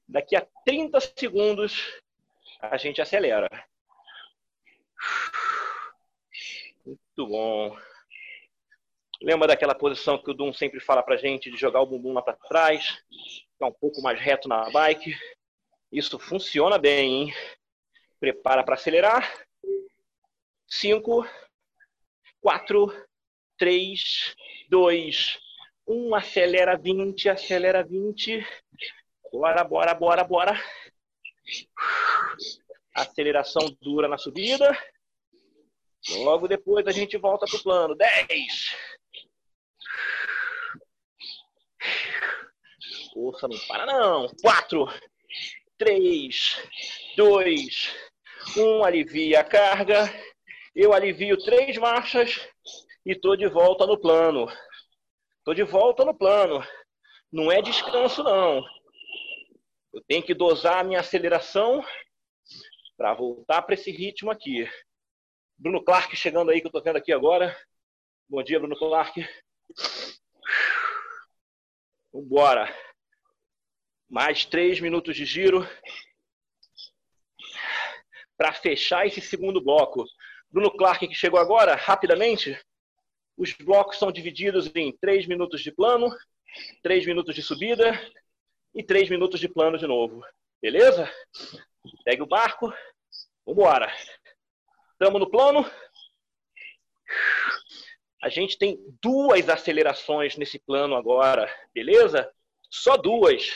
Daqui 0.07 0.35
a 0.35 0.47
30 0.63 0.99
segundos 0.99 1.99
a 2.61 2.77
gente 2.77 3.01
acelera. 3.01 3.49
Muito 6.85 7.27
bom. 7.27 7.75
Lembra 9.21 9.49
daquela 9.49 9.75
posição 9.75 10.17
que 10.17 10.31
o 10.31 10.33
Dum 10.33 10.53
sempre 10.53 10.79
fala 10.79 11.03
pra 11.03 11.17
gente 11.17 11.51
de 11.51 11.57
jogar 11.57 11.81
o 11.81 11.85
bumbum 11.85 12.13
lá 12.13 12.21
para 12.21 12.37
trás, 12.37 13.03
ficar 13.51 13.67
um 13.67 13.73
pouco 13.73 14.01
mais 14.01 14.19
reto 14.19 14.47
na 14.47 14.69
bike. 14.69 15.13
Isso 15.91 16.17
funciona 16.17 16.77
bem, 16.77 17.23
hein? 17.23 17.33
Prepara 18.19 18.63
para 18.63 18.75
acelerar. 18.75 19.45
5, 20.67 21.27
4, 22.41 23.07
3, 23.57 24.35
2, 24.69 25.39
1. 25.87 26.15
Acelera 26.15 26.77
20, 26.77 27.29
acelera 27.29 27.83
20. 27.83 28.45
Bora, 29.33 29.63
bora, 29.63 29.93
bora, 29.93 30.23
bora. 30.23 30.63
Aceleração 32.93 33.67
dura 33.81 34.07
na 34.07 34.17
subida. 34.17 34.77
Logo 36.19 36.47
depois 36.47 36.87
a 36.87 36.91
gente 36.91 37.17
volta 37.17 37.45
para 37.45 37.57
o 37.57 37.63
plano. 37.63 37.95
10. 37.95 38.98
Força 43.13 43.47
não 43.47 43.57
para 43.67 43.85
não. 43.85 44.27
4, 44.41 44.85
3, 45.77 46.61
2, 47.15 47.95
1. 48.57 48.83
Alivia 48.83 49.39
a 49.39 49.43
carga. 49.43 50.03
Eu 50.75 50.93
alivio 50.93 51.37
três 51.37 51.77
marchas 51.77 52.47
e 53.05 53.15
tô 53.15 53.35
de 53.35 53.47
volta 53.47 53.85
no 53.85 53.99
plano. 53.99 54.47
Tô 55.43 55.53
de 55.53 55.63
volta 55.63 56.05
no 56.05 56.13
plano. 56.13 56.63
Não 57.31 57.51
é 57.51 57.61
descanso 57.61 58.23
não. 58.23 58.63
Eu 59.91 60.01
tenho 60.07 60.23
que 60.23 60.33
dosar 60.33 60.79
a 60.79 60.83
minha 60.83 60.99
aceleração 60.99 61.83
para 62.95 63.13
voltar 63.13 63.61
para 63.63 63.73
esse 63.73 63.91
ritmo 63.91 64.29
aqui. 64.29 64.69
Bruno 65.57 65.83
Clark 65.83 66.15
chegando 66.15 66.51
aí, 66.51 66.61
que 66.61 66.67
eu 66.67 66.69
estou 66.69 66.83
vendo 66.83 66.97
aqui 66.97 67.11
agora. 67.11 67.57
Bom 68.29 68.43
dia, 68.43 68.59
Bruno 68.59 68.77
Clark. 68.77 69.27
Vambora. 72.13 72.73
Mais 74.09 74.43
três 74.43 74.79
minutos 74.79 75.15
de 75.15 75.23
giro 75.23 75.67
para 78.35 78.53
fechar 78.53 79.05
esse 79.05 79.21
segundo 79.21 79.61
bloco. 79.61 80.05
Bruno 80.49 80.71
Clark, 80.71 81.07
que 81.07 81.13
chegou 81.13 81.39
agora, 81.39 81.75
rapidamente. 81.75 82.59
Os 83.37 83.53
blocos 83.53 83.99
são 83.99 84.11
divididos 84.11 84.71
em 84.75 84.91
três 84.97 85.27
minutos 85.27 85.61
de 85.61 85.71
plano, 85.71 86.09
três 86.81 87.05
minutos 87.05 87.35
de 87.35 87.43
subida 87.43 87.91
e 88.73 88.81
três 88.83 89.09
minutos 89.09 89.39
de 89.39 89.47
plano 89.47 89.77
de 89.77 89.85
novo. 89.85 90.25
Beleza? 90.61 91.11
Pegue 92.03 92.23
o 92.23 92.27
barco. 92.27 92.73
Vambora. 93.45 93.93
Estamos 94.93 95.19
no 95.19 95.29
plano. 95.29 95.69
A 98.21 98.29
gente 98.29 98.57
tem 98.57 98.77
duas 99.01 99.47
acelerações 99.47 100.35
nesse 100.35 100.59
plano 100.59 100.95
agora, 100.95 101.49
beleza? 101.73 102.29
Só 102.69 102.97
duas. 102.97 103.49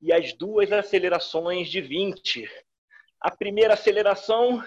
E 0.00 0.12
as 0.12 0.32
duas 0.32 0.72
acelerações 0.72 1.68
de 1.68 1.80
20. 1.80 2.48
A 3.20 3.30
primeira 3.30 3.74
aceleração 3.74 4.64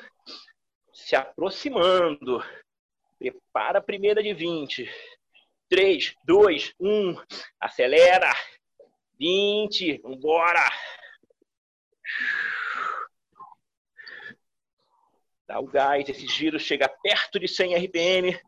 se 0.93 1.15
aproximando. 1.15 2.43
Prepara 3.19 3.79
a 3.79 3.83
primeira 3.83 4.23
de 4.23 4.33
20. 4.33 4.89
3, 5.69 6.15
2, 6.23 6.73
1. 6.79 7.15
Acelera. 7.59 8.31
20. 9.19 9.97
Vambora. 10.01 10.69
Dá 15.47 15.59
o 15.59 15.67
gás, 15.67 16.09
esse 16.09 16.27
giro 16.27 16.59
chega 16.59 16.89
perto 16.89 17.39
de 17.39 17.47
100 17.47 17.75
RPM. 17.75 18.39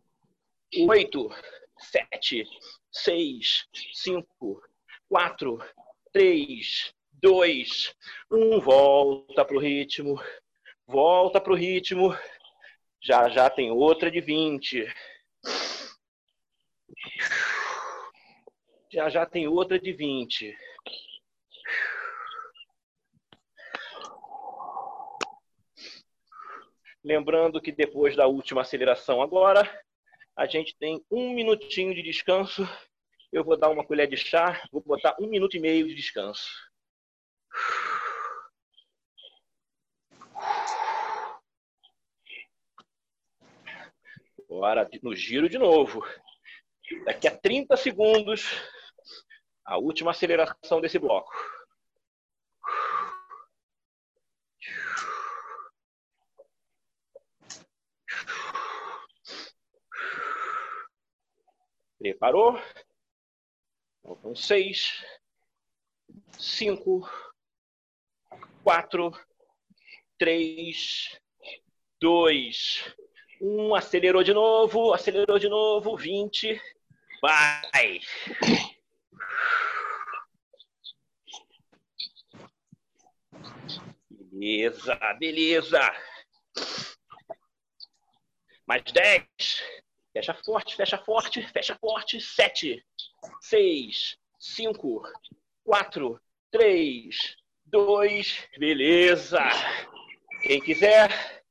8, 0.88 1.30
sete, 1.80 2.46
seis, 2.92 3.68
cinco, 3.94 4.62
quatro, 5.10 5.60
três, 6.12 6.94
dois, 7.12 7.96
um. 8.32 8.60
Volta 8.60 9.44
pro 9.46 9.60
ritmo. 9.60 10.22
Volta 10.86 11.42
pro 11.42 11.56
ritmo. 11.56 12.16
Já 13.02 13.30
já 13.30 13.50
tem 13.50 13.72
outra 13.72 14.10
de 14.12 14.22
20. 14.22 14.88
Já 18.92 19.10
já 19.10 19.26
tem 19.26 19.48
outra 19.48 19.80
de 19.80 19.92
20. 19.92 20.58
Lembrando 27.04 27.62
que 27.62 27.72
depois 27.72 28.16
da 28.18 28.28
última 28.28 28.62
aceleração 28.62 29.22
agora, 29.22 29.64
a 30.36 30.46
gente 30.46 30.76
tem 30.78 31.02
um 31.10 31.34
minutinho 31.34 31.96
de 31.96 32.02
descanso. 32.02 32.68
Eu 33.32 33.44
vou 33.44 33.58
dar 33.58 33.70
uma 33.70 33.86
colher 33.86 34.08
de 34.08 34.16
chá, 34.16 34.62
vou 34.72 34.82
botar 34.82 35.16
um 35.20 35.28
minuto 35.28 35.58
e 35.58 35.60
meio 35.60 35.88
de 35.88 35.94
descanso. 35.94 36.48
Agora 44.50 44.90
no 45.04 45.16
giro 45.16 45.50
de 45.50 45.58
novo. 45.58 46.04
Daqui 47.06 47.28
a 47.28 47.38
30 47.38 47.76
segundos, 47.76 48.44
a 49.66 49.78
última 49.78 50.12
aceleração 50.12 50.80
desse 50.80 50.98
bloco. 50.98 51.32
Preparou? 62.00 62.58
Faltam 64.08 64.34
seis, 64.34 65.04
cinco, 66.40 67.06
quatro, 68.64 69.12
três, 70.18 71.20
dois, 72.00 72.86
um. 73.42 73.76
Acelerou 73.76 74.24
de 74.24 74.34
novo, 74.34 74.94
acelerou 74.94 75.38
de 75.38 75.50
novo, 75.50 75.98
vinte. 75.98 76.58
Vai! 77.22 78.00
Beleza, 84.10 84.96
beleza. 85.20 85.82
Mais 88.66 88.84
dez. 88.84 89.62
Fecha 90.18 90.34
forte, 90.34 90.76
fecha 90.76 90.98
forte, 90.98 91.48
fecha 91.54 91.76
forte. 91.76 92.20
Sete, 92.20 92.84
seis, 93.40 94.18
cinco, 94.40 95.04
quatro, 95.64 96.20
três, 96.50 97.36
dois. 97.64 98.44
Beleza. 98.58 99.44
Quem 100.42 100.60
quiser, 100.60 101.44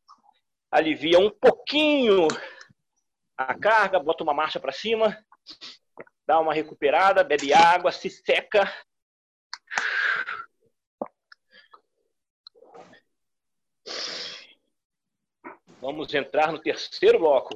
alivia 0.69 1.17
um 1.21 1.31
pouquinho 1.31 2.27
a 3.37 3.57
carga, 3.57 4.01
bota 4.01 4.25
uma 4.25 4.35
marcha 4.35 4.59
para 4.59 4.73
cima, 4.73 5.17
dá 6.27 6.41
uma 6.41 6.53
recuperada, 6.53 7.23
bebe 7.23 7.55
água, 7.55 7.93
se 7.93 8.11
seca. 8.11 8.69
Vamos 15.81 16.13
entrar 16.13 16.51
no 16.51 16.59
terceiro 16.59 17.21
bloco. 17.21 17.55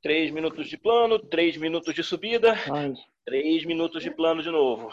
Três 0.00 0.30
minutos 0.30 0.68
de 0.68 0.78
plano, 0.78 1.18
três 1.18 1.56
minutos 1.56 1.94
de 1.94 2.02
subida, 2.02 2.54
três 3.24 3.64
minutos 3.64 4.02
de 4.02 4.10
plano 4.10 4.42
de 4.42 4.50
novo. 4.50 4.90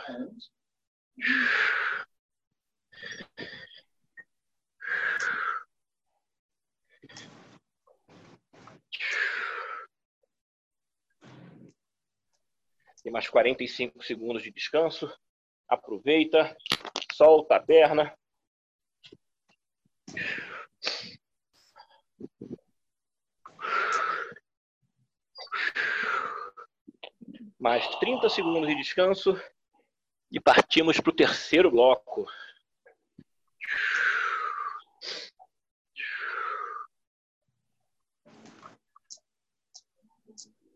Tem 13.04 13.12
mais 13.12 13.30
45 13.30 14.04
segundos 14.04 14.41
de 14.41 14.52
descanso. 14.52 15.08
Aproveita, 15.70 16.58
solta 17.13 17.58
a 17.58 17.60
perna. 17.60 18.12
Mais 27.65 27.88
30 27.97 28.30
segundos 28.30 28.69
de 28.69 28.75
descanso 28.75 29.41
e 30.32 30.39
partimos 30.39 30.99
para 30.99 31.10
o 31.10 31.15
terceiro 31.15 31.71
bloco. 31.71 32.28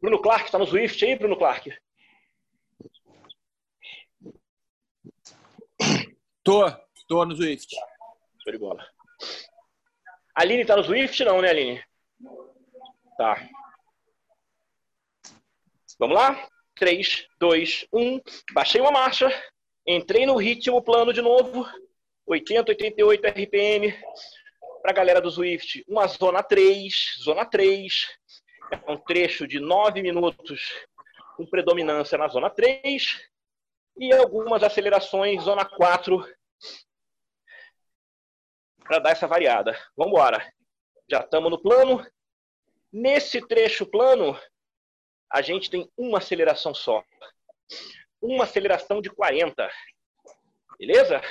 Bruno 0.01 0.19
Clark, 0.19 0.45
está 0.45 0.57
no 0.57 0.65
Swift 0.65 1.05
aí, 1.05 1.15
Bruno 1.15 1.37
Clark? 1.37 1.79
Tô, 6.43 6.65
tô 7.07 7.23
no 7.23 7.35
Swift. 7.35 7.75
Show 8.43 8.51
de 8.51 8.57
bola. 8.57 8.83
Aline 10.33 10.65
tá 10.65 10.75
no 10.75 10.83
Swift, 10.83 11.23
não, 11.23 11.39
né, 11.39 11.51
Aline? 11.51 11.83
Tá. 13.15 13.47
Vamos 15.99 16.15
lá? 16.15 16.49
3, 16.79 17.27
2, 17.37 17.87
1. 17.91 18.21
Baixei 18.53 18.79
uma 18.79 18.89
marcha. 18.89 19.29
Entrei 19.85 20.25
no 20.25 20.37
ritmo 20.37 20.81
plano 20.81 21.13
de 21.13 21.21
novo. 21.21 21.67
80, 22.25 22.71
88 22.71 23.27
RPM. 23.27 23.93
Pra 24.81 24.93
galera 24.93 25.19
do 25.19 25.29
Swift, 25.29 25.83
uma 25.87 26.07
zona 26.07 26.41
3. 26.41 27.17
Zona 27.21 27.45
3. 27.45 28.07
É 28.71 28.91
um 28.91 28.97
trecho 28.97 29.45
de 29.45 29.59
9 29.59 30.01
minutos 30.01 30.71
com 31.35 31.45
predominância 31.45 32.17
na 32.17 32.29
zona 32.29 32.49
3. 32.49 33.29
E 33.97 34.13
algumas 34.13 34.63
acelerações, 34.63 35.43
zona 35.43 35.65
4, 35.65 36.25
para 38.85 38.99
dar 38.99 39.11
essa 39.11 39.27
variada. 39.27 39.77
Vamos 39.97 40.13
embora. 40.13 40.53
Já 41.09 41.19
estamos 41.19 41.51
no 41.51 41.61
plano. 41.61 42.05
Nesse 42.91 43.45
trecho 43.45 43.85
plano, 43.85 44.39
a 45.29 45.41
gente 45.41 45.69
tem 45.69 45.89
uma 45.95 46.17
aceleração 46.17 46.73
só. 46.73 47.03
Uma 48.21 48.45
aceleração 48.45 49.01
de 49.01 49.09
40. 49.09 49.69
Beleza? 50.79 51.21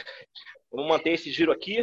Vamos 0.70 0.88
manter 0.88 1.10
esse 1.10 1.30
giro 1.30 1.50
aqui. 1.50 1.82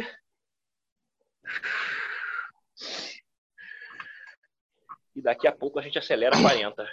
E 5.14 5.22
daqui 5.22 5.46
a 5.46 5.52
pouco 5.52 5.78
a 5.78 5.82
gente 5.82 5.98
acelera 5.98 6.40
40. 6.40 6.88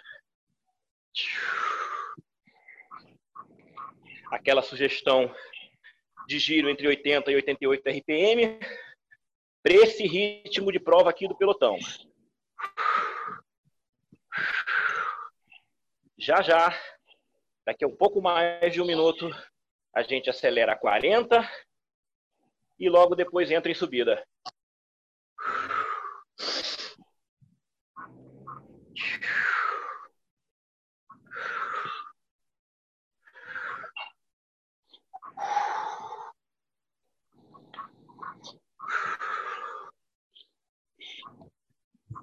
Aquela 4.31 4.61
sugestão 4.61 5.33
de 6.27 6.39
giro 6.39 6.69
entre 6.69 6.87
80 6.87 7.31
e 7.31 7.35
88 7.35 7.89
RPM 7.89 8.59
para 9.61 9.73
esse 9.73 10.05
ritmo 10.05 10.71
de 10.71 10.79
prova 10.79 11.09
aqui 11.09 11.27
do 11.27 11.37
pelotão. 11.37 11.77
Já 16.25 16.41
já, 16.41 16.73
daqui 17.65 17.83
a 17.83 17.87
um 17.89 17.97
pouco 17.97 18.21
mais 18.21 18.71
de 18.71 18.81
um 18.81 18.85
minuto, 18.85 19.29
a 19.93 20.01
gente 20.03 20.29
acelera 20.29 20.71
a 20.71 20.75
40 20.77 21.45
e 22.79 22.87
logo 22.87 23.13
depois 23.13 23.51
entra 23.51 23.69
em 23.69 23.75
subida. 23.75 24.25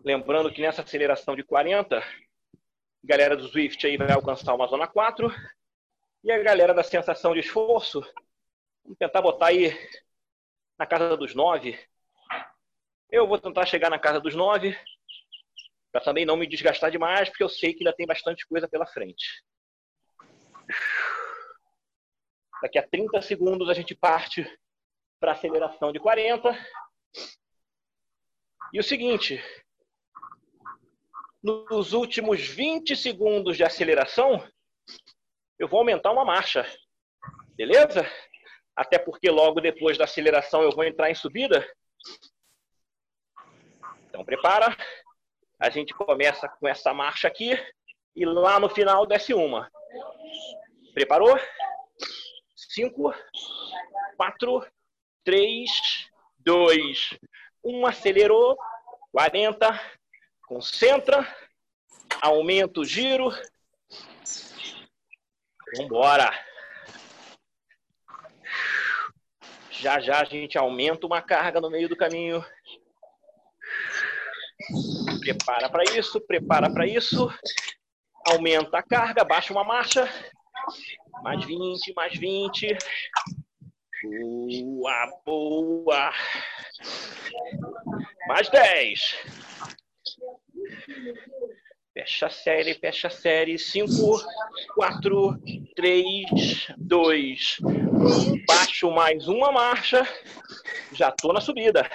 Lembrando 0.02 0.50
que 0.50 0.62
nessa 0.62 0.80
aceleração 0.80 1.36
de 1.36 1.44
40, 1.44 2.02
a 3.02 3.06
galera 3.06 3.36
do 3.36 3.48
Swift 3.48 3.86
aí 3.86 3.96
vai 3.96 4.10
alcançar 4.12 4.54
uma 4.54 4.66
zona 4.66 4.86
4. 4.86 5.30
E 6.22 6.30
a 6.30 6.42
galera 6.42 6.74
da 6.74 6.82
sensação 6.82 7.32
de 7.32 7.40
esforço, 7.40 8.00
vamos 8.84 8.98
tentar 8.98 9.22
botar 9.22 9.46
aí 9.46 9.72
na 10.78 10.86
casa 10.86 11.16
dos 11.16 11.34
9. 11.34 11.78
Eu 13.10 13.26
vou 13.26 13.38
tentar 13.38 13.66
chegar 13.66 13.90
na 13.90 13.98
casa 13.98 14.20
dos 14.20 14.34
9, 14.34 14.78
para 15.90 16.00
também 16.00 16.24
não 16.24 16.36
me 16.36 16.46
desgastar 16.46 16.90
demais, 16.90 17.28
porque 17.28 17.42
eu 17.42 17.48
sei 17.48 17.72
que 17.72 17.80
ainda 17.80 17.96
tem 17.96 18.06
bastante 18.06 18.46
coisa 18.46 18.68
pela 18.68 18.86
frente. 18.86 19.42
Daqui 22.62 22.78
a 22.78 22.86
30 22.86 23.22
segundos 23.22 23.68
a 23.68 23.74
gente 23.74 23.94
parte 23.94 24.46
para 25.18 25.32
aceleração 25.32 25.92
de 25.92 25.98
40 25.98 26.56
E 28.72 28.78
o 28.78 28.82
seguinte, 28.82 29.42
nos 31.42 31.92
últimos 31.92 32.46
20 32.46 32.94
segundos 32.94 33.56
de 33.56 33.64
aceleração, 33.64 34.46
eu 35.58 35.68
vou 35.68 35.78
aumentar 35.78 36.10
uma 36.10 36.24
marcha. 36.24 36.66
Beleza? 37.56 38.06
Até 38.76 38.98
porque 38.98 39.30
logo 39.30 39.60
depois 39.60 39.98
da 39.98 40.04
aceleração 40.04 40.62
eu 40.62 40.70
vou 40.70 40.84
entrar 40.84 41.10
em 41.10 41.14
subida. 41.14 41.66
Então 44.08 44.24
prepara. 44.24 44.76
A 45.58 45.68
gente 45.68 45.92
começa 45.92 46.48
com 46.48 46.66
essa 46.66 46.94
marcha 46.94 47.28
aqui 47.28 47.50
e 48.16 48.24
lá 48.24 48.58
no 48.58 48.68
final 48.68 49.06
desce 49.06 49.34
uma. 49.34 49.70
Preparou? 50.94 51.38
Cinco, 52.56 53.14
quatro, 54.16 54.66
três, 55.24 55.70
dois, 56.38 57.18
um. 57.64 57.86
Acelerou. 57.86 58.56
40. 59.12 59.99
Concentra. 60.50 61.24
Aumenta 62.20 62.80
o 62.80 62.84
giro. 62.84 63.30
Vambora. 65.76 66.28
Já 69.70 70.00
já 70.00 70.20
a 70.20 70.24
gente 70.24 70.58
aumenta 70.58 71.06
uma 71.06 71.22
carga 71.22 71.60
no 71.60 71.70
meio 71.70 71.88
do 71.88 71.96
caminho. 71.96 72.44
Prepara 75.20 75.70
para 75.70 75.84
isso, 75.96 76.20
prepara 76.20 76.68
para 76.68 76.84
isso. 76.84 77.32
Aumenta 78.26 78.78
a 78.78 78.82
carga, 78.82 79.22
baixa 79.22 79.52
uma 79.52 79.62
marcha. 79.62 80.08
Mais 81.22 81.44
20, 81.44 81.94
mais 81.94 82.18
20. 82.18 82.76
Boa, 84.02 85.20
boa. 85.24 86.12
Mais 88.26 88.48
10. 88.48 89.39
Fecha 91.92 92.26
a 92.26 92.30
série, 92.30 92.74
fecha 92.74 93.08
a 93.08 93.10
série. 93.10 93.58
5, 93.58 93.88
4, 94.74 95.38
3, 95.74 96.68
2, 96.78 97.56
1. 97.62 98.44
Baixo 98.46 98.90
mais 98.90 99.26
uma 99.26 99.50
marcha. 99.50 100.06
Já 100.92 101.10
tô 101.10 101.32
na 101.32 101.40
subida. 101.40 101.88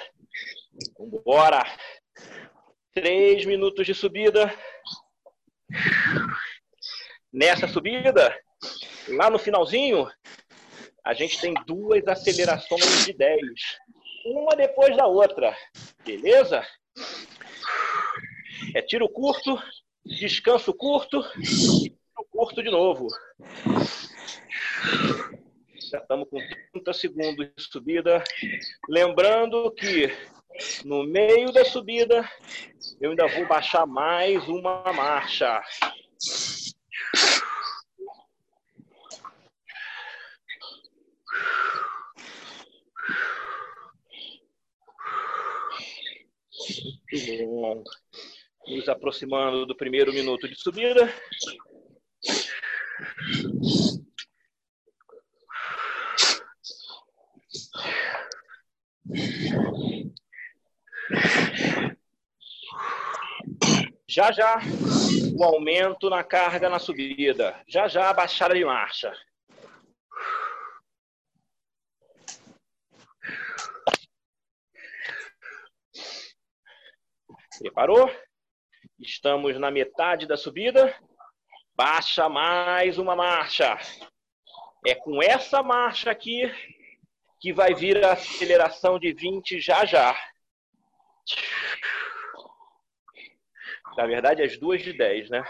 Vambora. 0.98 1.64
3 2.94 3.44
minutos 3.46 3.86
de 3.86 3.94
subida. 3.94 4.52
Nessa 7.32 7.66
subida, 7.66 8.38
lá 9.08 9.28
no 9.28 9.38
finalzinho, 9.38 10.10
a 11.04 11.14
gente 11.14 11.40
tem 11.40 11.54
duas 11.66 12.06
acelerações 12.06 13.04
de 13.04 13.12
10. 13.12 13.40
Uma 14.26 14.56
depois 14.56 14.96
da 14.96 15.06
outra. 15.06 15.56
Beleza? 16.04 16.66
É 18.74 18.82
tiro 18.82 19.08
curto, 19.08 19.60
descanso 20.04 20.72
curto 20.74 21.20
e 21.38 21.42
tiro 21.42 22.26
curto 22.30 22.62
de 22.62 22.70
novo. 22.70 23.06
Já 25.90 25.98
estamos 25.98 26.28
com 26.28 26.38
30 26.72 26.92
segundos 26.92 27.46
de 27.56 27.62
subida. 27.62 28.22
Lembrando 28.88 29.70
que 29.72 30.12
no 30.84 31.04
meio 31.04 31.52
da 31.52 31.64
subida 31.64 32.28
eu 33.00 33.10
ainda 33.10 33.26
vou 33.28 33.46
baixar 33.46 33.86
mais 33.86 34.46
uma 34.48 34.92
marcha. 34.92 35.62
Muito 47.12 47.46
bom. 47.46 47.84
Nos 48.68 48.88
aproximando 48.88 49.64
do 49.64 49.76
primeiro 49.76 50.12
minuto 50.12 50.48
de 50.48 50.56
subida. 50.56 51.08
Já 64.08 64.32
já 64.32 64.58
o 65.38 65.44
aumento 65.44 66.10
na 66.10 66.24
carga 66.24 66.68
na 66.68 66.78
subida. 66.78 67.62
Já 67.68 67.86
já 67.86 68.10
a 68.10 68.14
baixada 68.14 68.54
de 68.54 68.64
marcha. 68.64 69.12
Preparou? 77.58 78.25
Estamos 78.98 79.58
na 79.58 79.70
metade 79.70 80.26
da 80.26 80.36
subida. 80.36 80.94
Baixa 81.74 82.28
mais 82.30 82.96
uma 82.96 83.14
marcha. 83.14 83.78
É 84.86 84.94
com 84.94 85.22
essa 85.22 85.62
marcha 85.62 86.10
aqui 86.10 86.50
que 87.38 87.52
vai 87.52 87.74
vir 87.74 88.02
a 88.02 88.12
aceleração 88.12 88.98
de 88.98 89.12
20 89.12 89.60
já 89.60 89.84
já. 89.84 90.18
Na 93.98 94.06
verdade, 94.06 94.42
as 94.42 94.58
duas 94.58 94.82
de 94.82 94.94
10, 94.94 95.28
né? 95.28 95.44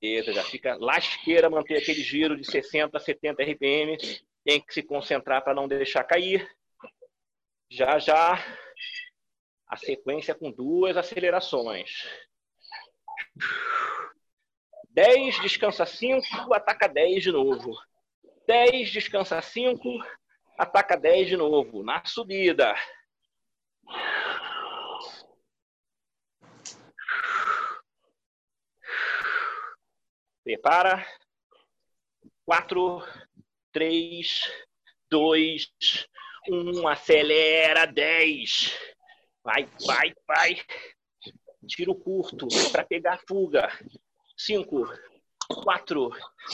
Beleza, 0.00 0.32
já 0.32 0.42
fica 0.42 0.76
lasqueira 0.76 1.50
manter 1.50 1.76
aquele 1.76 2.02
giro 2.02 2.34
de 2.34 2.44
60 2.44 2.96
a 2.96 3.00
70 3.00 3.42
RPM. 3.42 3.98
Tem 4.42 4.60
que 4.60 4.72
se 4.72 4.82
concentrar 4.82 5.44
para 5.44 5.54
não 5.54 5.68
deixar 5.68 6.02
cair. 6.04 6.48
Já 7.68 7.98
já 7.98 8.42
a 9.68 9.76
sequência 9.76 10.34
com 10.34 10.50
duas 10.50 10.96
acelerações. 10.96 12.08
10, 14.88 15.42
descansa 15.42 15.84
5, 15.84 16.52
ataca 16.54 16.88
10 16.88 17.22
de 17.22 17.30
novo. 17.32 17.78
10, 18.46 18.90
descansa 18.90 19.40
5, 19.40 20.02
ataca 20.58 20.96
10 20.96 21.28
de 21.28 21.36
novo. 21.36 21.84
Na 21.84 22.02
subida. 22.06 22.74
Prepara. 30.50 31.06
4, 32.44 33.04
3, 33.72 34.50
2, 35.08 35.72
1. 36.48 36.88
Acelera. 36.88 37.86
10. 37.86 38.76
Vai, 39.44 39.68
vai, 39.86 40.12
vai. 40.26 40.60
Tiro 41.68 41.94
curto 41.94 42.48
para 42.72 42.84
pegar 42.84 43.20
fuga. 43.28 43.70
5, 44.36 44.92
4, 45.62 46.10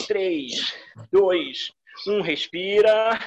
3, 0.07 0.75
2, 1.11 1.73
1. 2.07 2.21
Respira. 2.21 3.17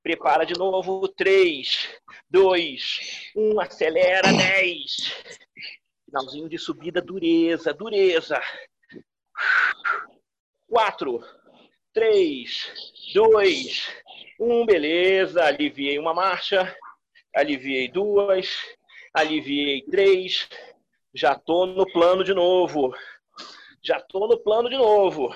Prepara 0.00 0.46
de 0.46 0.56
novo. 0.56 1.08
3, 1.08 1.88
2, 2.30 3.32
1. 3.34 3.60
Acelera. 3.60 4.32
10. 4.32 5.24
Finalzinho 6.06 6.48
de 6.48 6.56
subida, 6.56 7.02
dureza, 7.02 7.74
dureza. 7.74 8.40
4, 10.68 11.20
3, 11.92 13.12
2, 13.14 14.04
1. 14.40 14.66
Beleza. 14.66 15.44
Aliviei 15.44 15.98
uma 15.98 16.12
marcha. 16.14 16.76
Aliviei 17.34 17.88
duas. 17.88 18.58
Aliviei 19.12 19.82
três. 19.82 20.48
Já 21.14 21.34
tô 21.34 21.66
no 21.66 21.90
plano 21.92 22.24
de 22.24 22.34
novo. 22.34 22.94
Já 23.82 24.00
tô 24.00 24.26
no 24.26 24.38
plano 24.42 24.68
de 24.68 24.76
novo. 24.76 25.34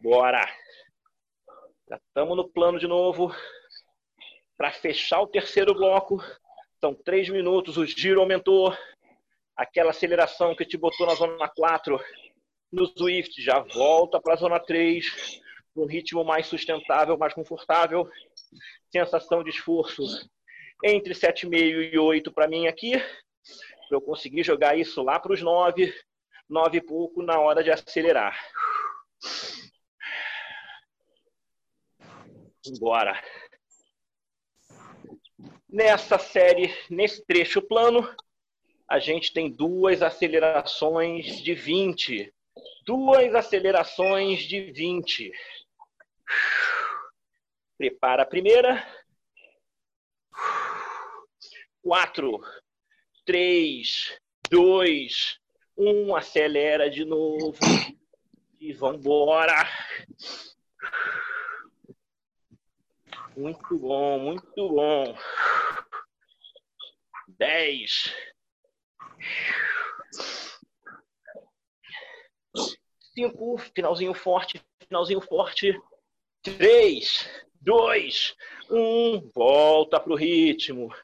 Bora. 0.00 0.48
Já 1.88 1.96
estamos 1.96 2.36
no 2.36 2.48
plano 2.48 2.78
de 2.78 2.86
novo. 2.86 3.34
Para 4.56 4.72
fechar 4.72 5.20
o 5.20 5.26
terceiro 5.26 5.74
bloco. 5.74 6.22
São 6.82 6.92
três 6.92 7.28
minutos. 7.28 7.76
O 7.76 7.86
giro 7.86 8.20
aumentou. 8.20 8.76
Aquela 9.56 9.90
aceleração 9.90 10.56
que 10.56 10.64
te 10.64 10.76
botou 10.76 11.06
na 11.06 11.14
zona 11.14 11.48
4 11.48 12.00
no 12.72 12.86
Swift 12.86 13.40
já 13.40 13.60
volta 13.60 14.20
para 14.20 14.34
a 14.34 14.36
zona 14.36 14.58
3. 14.58 15.40
Um 15.76 15.86
ritmo 15.86 16.24
mais 16.24 16.48
sustentável, 16.48 17.16
mais 17.16 17.32
confortável. 17.34 18.10
Sensação 18.90 19.44
de 19.44 19.50
esforço 19.50 20.02
entre 20.84 21.14
7,5 21.14 21.92
e 21.92 21.98
8 21.98 22.32
para 22.32 22.48
mim 22.48 22.66
aqui. 22.66 22.98
Para 23.88 23.98
eu 23.98 24.00
conseguir 24.00 24.42
jogar 24.42 24.76
isso 24.76 25.04
lá 25.04 25.20
para 25.20 25.34
os 25.34 25.40
9, 25.40 25.94
9 26.48 26.78
e 26.78 26.80
pouco 26.80 27.22
na 27.22 27.38
hora 27.38 27.62
de 27.62 27.70
acelerar. 27.70 28.36
Bora. 32.80 33.22
Nessa 35.72 36.18
série, 36.18 36.70
nesse 36.90 37.24
trecho 37.24 37.62
plano, 37.62 38.06
a 38.86 38.98
gente 38.98 39.32
tem 39.32 39.50
duas 39.50 40.02
acelerações 40.02 41.42
de 41.42 41.54
20. 41.54 42.30
Duas 42.84 43.34
acelerações 43.34 44.42
de 44.42 44.70
20. 44.70 45.32
Prepara 47.78 48.22
a 48.22 48.26
primeira. 48.26 48.86
Quatro, 51.80 52.44
três, 53.24 54.14
dois, 54.50 55.38
um. 55.74 56.14
Acelera 56.14 56.90
de 56.90 57.06
novo. 57.06 57.56
E 58.60 58.74
vambora. 58.74 59.66
Muito 63.36 63.78
bom, 63.78 64.18
muito 64.18 64.68
bom. 64.68 65.16
Dez. 67.28 68.14
Cinco, 73.14 73.56
finalzinho 73.74 74.12
forte, 74.12 74.62
finalzinho 74.86 75.20
forte. 75.20 75.80
Três, 76.42 77.28
dois, 77.60 78.36
um. 78.70 79.30
Volta 79.34 79.98
pro 79.98 80.14
ritmo. 80.14 80.94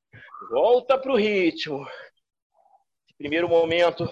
Volta 0.50 0.98
pro 0.98 1.16
ritmo. 1.16 1.86
Primeiro 3.16 3.48
momento, 3.48 4.08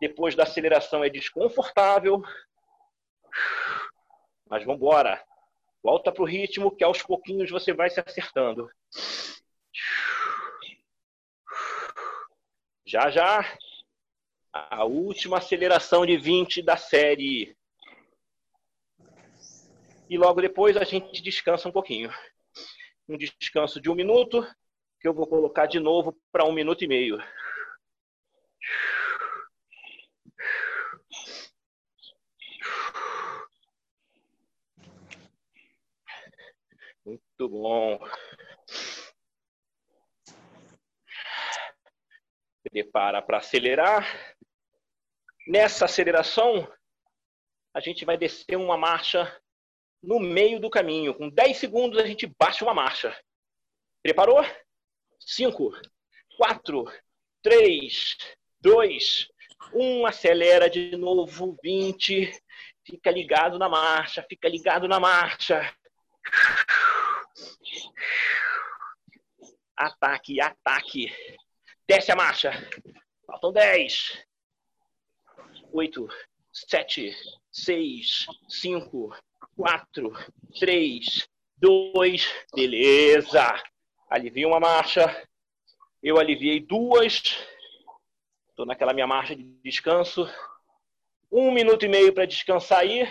depois 0.00 0.34
da 0.34 0.42
aceleração, 0.42 1.02
é 1.02 1.08
desconfortável. 1.08 2.22
Mas 4.46 4.64
vamos 4.64 4.80
embora. 4.80 5.22
Volta 5.82 6.12
pro 6.12 6.24
ritmo 6.24 6.74
que 6.74 6.84
aos 6.84 7.02
pouquinhos 7.02 7.50
você 7.50 7.72
vai 7.72 7.88
se 7.90 8.00
acertando. 8.00 8.68
Já 12.84 13.10
já 13.10 13.58
a 14.52 14.84
última 14.84 15.38
aceleração 15.38 16.04
de 16.04 16.16
20 16.16 16.62
da 16.62 16.76
série. 16.76 17.56
E 20.08 20.16
logo 20.16 20.40
depois 20.40 20.76
a 20.76 20.84
gente 20.84 21.22
descansa 21.22 21.68
um 21.68 21.72
pouquinho. 21.72 22.10
Um 23.08 23.16
descanso 23.16 23.80
de 23.80 23.90
um 23.90 23.94
minuto, 23.94 24.46
que 25.00 25.06
eu 25.06 25.14
vou 25.14 25.26
colocar 25.26 25.66
de 25.66 25.78
novo 25.78 26.16
para 26.32 26.44
um 26.44 26.52
minuto 26.52 26.82
e 26.82 26.88
meio. 26.88 27.18
Muito 37.08 37.48
bom. 37.48 37.98
Prepara 42.70 43.22
para 43.22 43.38
acelerar. 43.38 44.06
Nessa 45.46 45.86
aceleração, 45.86 46.70
a 47.72 47.80
gente 47.80 48.04
vai 48.04 48.18
descer 48.18 48.56
uma 48.56 48.76
marcha 48.76 49.34
no 50.02 50.20
meio 50.20 50.60
do 50.60 50.68
caminho. 50.68 51.14
Com 51.14 51.30
10 51.30 51.56
segundos, 51.56 51.98
a 51.98 52.06
gente 52.06 52.30
baixa 52.38 52.62
uma 52.62 52.74
marcha. 52.74 53.18
Preparou? 54.02 54.44
5, 55.18 55.72
4, 56.36 56.84
3, 57.42 58.16
2, 58.60 59.28
1. 59.72 60.06
Acelera 60.06 60.68
de 60.68 60.94
novo. 60.94 61.56
20. 61.62 62.38
Fica 62.84 63.10
ligado 63.10 63.58
na 63.58 63.66
marcha. 63.66 64.22
Fica 64.28 64.46
ligado 64.46 64.86
na 64.86 65.00
marcha. 65.00 65.74
Ataque, 69.76 70.40
ataque. 70.40 71.14
Desce 71.86 72.12
a 72.12 72.16
marcha. 72.16 72.50
Faltam 73.26 73.52
10. 73.52 74.24
8, 75.72 76.08
7, 76.52 77.16
6, 77.52 78.26
5, 78.48 79.16
4, 79.56 80.12
3, 80.58 81.28
2. 81.56 82.46
Beleza. 82.54 83.62
Aliviei 84.10 84.46
uma 84.46 84.58
marcha. 84.58 85.28
Eu 86.02 86.18
aliviei 86.18 86.60
duas. 86.60 87.38
Estou 88.48 88.66
naquela 88.66 88.92
minha 88.92 89.06
marcha 89.06 89.36
de 89.36 89.44
descanso. 89.62 90.28
Um 91.30 91.52
minuto 91.52 91.84
e 91.84 91.88
meio 91.88 92.12
para 92.12 92.26
descansar 92.26 92.80
aí. 92.80 93.06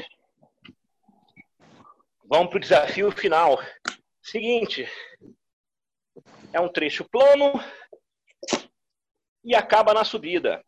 Vamos 2.26 2.50
para 2.50 2.58
o 2.58 2.62
desafio 2.62 3.12
final. 3.12 3.58
Seguinte, 4.30 4.86
é 6.52 6.60
um 6.60 6.68
trecho 6.68 7.06
plano 7.06 7.54
e 9.42 9.56
acaba 9.56 9.94
na 9.94 10.04
subida. 10.04 10.62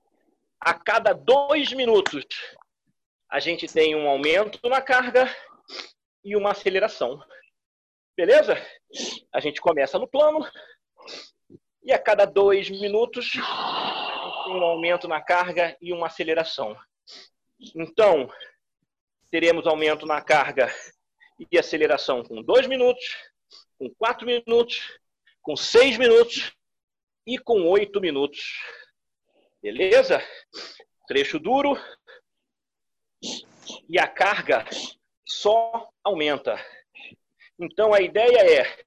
A 0.62 0.74
cada 0.74 1.12
dois 1.12 1.74
minutos, 1.74 2.26
a 3.30 3.38
gente 3.42 3.68
tem 3.68 3.98
um 3.98 4.08
aumento 4.08 4.70
na 4.70 4.82
carga 4.82 5.30
e 6.24 6.38
uma 6.38 6.52
aceleração. 6.52 7.22
Beleza? 8.16 8.56
A 9.34 9.42
gente 9.42 9.60
começa 9.60 10.00
no 10.00 10.08
plano 10.08 10.40
e 11.84 11.92
a 11.92 12.00
cada 12.00 12.24
dois 12.24 12.70
minutos, 12.70 13.30
tem 13.32 14.54
um 14.54 14.64
aumento 14.64 15.06
na 15.06 15.22
carga 15.22 15.76
e 15.82 15.92
uma 15.92 16.08
aceleração. 16.08 16.78
Então, 17.76 18.32
teremos 19.30 19.68
aumento 19.68 20.06
na 20.06 20.22
carga 20.22 20.74
e 21.52 21.60
aceleração 21.60 22.24
com 22.24 22.42
2 22.42 22.66
minutos, 22.68 23.29
com 23.80 23.90
4 23.96 24.28
minutos, 24.28 25.00
com 25.42 25.56
6 25.56 25.98
minutos 25.98 26.54
e 27.26 27.40
com 27.40 27.66
8 27.68 28.00
minutos. 28.02 28.60
Beleza? 29.62 30.22
Trecho 31.08 31.40
duro. 31.40 31.78
E 33.90 33.98
a 33.98 34.08
carga 34.08 34.66
só 35.26 35.90
aumenta. 36.04 36.56
Então 37.58 37.94
a 37.94 38.02
ideia 38.02 38.62
é: 38.62 38.86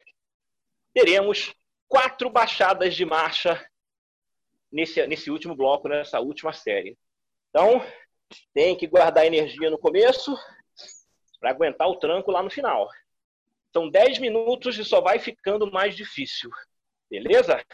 teremos 0.93 1.55
quatro 1.89 2.31
baixadas 2.31 2.95
de 2.95 3.05
marcha 3.05 3.67
nesse, 4.71 5.07
nesse 5.07 5.31
último 5.31 5.55
bloco, 5.55 5.89
nessa 5.89 6.21
última 6.21 6.53
série. 6.53 6.99
Então, 7.51 7.85
tem 8.55 8.77
que 8.77 8.87
guardar 8.87 9.27
energia 9.27 9.71
no 9.71 9.79
começo 9.79 10.35
para 11.39 11.51
aguentar 11.51 11.89
o 11.89 11.97
tranco 11.97 12.31
lá 12.31 12.43
no 12.43 12.51
final. 12.51 12.89
São 13.73 13.89
10 13.89 14.19
minutos 14.19 14.79
e 14.79 14.85
só 14.85 15.01
vai 15.01 15.19
ficando 15.19 15.71
mais 15.71 15.97
difícil. 15.97 16.51
Beleza? 17.11 17.65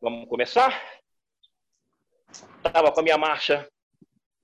Vamos 0.00 0.28
começar? 0.28 1.00
Estava 2.64 2.90
com 2.90 3.00
a 3.00 3.02
minha 3.02 3.16
marcha 3.16 3.68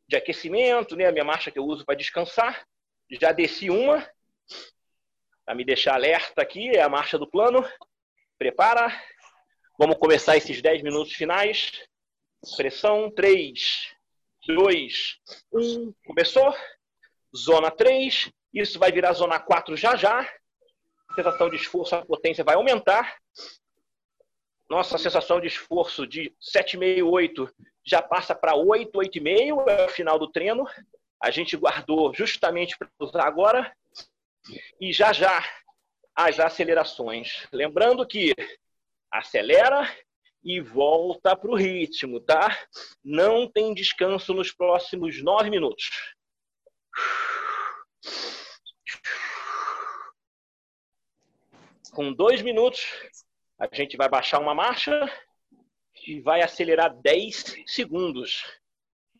de 0.06 0.16
aquecimento, 0.16 0.94
né? 0.94 1.06
a 1.06 1.12
minha 1.12 1.24
marcha 1.24 1.50
que 1.50 1.58
eu 1.58 1.64
uso 1.64 1.84
para 1.84 1.96
descansar. 1.96 2.64
Já 3.10 3.32
desci 3.32 3.68
uma, 3.68 4.08
para 5.44 5.54
me 5.54 5.64
deixar 5.64 5.94
alerta 5.94 6.40
aqui, 6.40 6.70
é 6.70 6.82
a 6.82 6.88
marcha 6.88 7.18
do 7.18 7.26
plano. 7.28 7.68
Prepara. 8.38 8.88
Vamos 9.78 9.98
começar 9.98 10.36
esses 10.36 10.62
10 10.62 10.82
minutos 10.82 11.14
finais. 11.14 11.72
Pressão 12.56 13.10
3, 13.10 13.92
2, 14.46 15.18
1. 15.52 15.92
Começou. 16.06 16.54
Zona 17.36 17.70
3. 17.70 18.30
Isso 18.52 18.78
vai 18.78 18.92
virar 18.92 19.12
zona 19.12 19.40
4 19.40 19.76
já 19.76 19.96
já. 19.96 20.28
Sensação 21.14 21.50
de 21.50 21.56
esforço, 21.56 21.94
a 21.94 22.04
potência 22.04 22.44
vai 22.44 22.54
aumentar. 22.54 23.16
Nossa 24.68 24.96
sensação 24.98 25.40
de 25.40 25.48
esforço 25.48 26.06
de 26.06 26.34
7,5, 26.40 27.04
8 27.10 27.54
já 27.84 28.00
passa 28.00 28.34
para 28.34 28.54
8, 28.54 28.90
8,5. 28.90 29.68
É 29.68 29.86
o 29.86 29.88
final 29.88 30.18
do 30.18 30.30
treino. 30.30 30.66
A 31.22 31.30
gente 31.30 31.56
guardou 31.56 32.14
justamente 32.14 32.76
para 32.78 32.88
usar 33.00 33.26
agora. 33.26 33.74
E 34.80 34.92
já 34.92 35.12
já 35.12 35.44
as 36.14 36.38
acelerações. 36.40 37.46
Lembrando 37.52 38.06
que 38.06 38.34
acelera 39.10 39.88
e 40.44 40.60
volta 40.60 41.36
para 41.36 41.50
o 41.50 41.54
ritmo, 41.54 42.20
tá? 42.20 42.58
Não 43.04 43.48
tem 43.48 43.72
descanso 43.72 44.34
nos 44.34 44.52
próximos 44.52 45.22
nove 45.22 45.50
minutos. 45.50 45.90
Com 51.92 52.12
dois 52.12 52.40
minutos, 52.40 52.86
a 53.58 53.68
gente 53.72 53.96
vai 53.96 54.08
baixar 54.08 54.38
uma 54.40 54.54
marcha 54.54 54.92
e 56.06 56.20
vai 56.20 56.42
acelerar 56.42 56.94
10 57.02 57.56
segundos. 57.66 58.44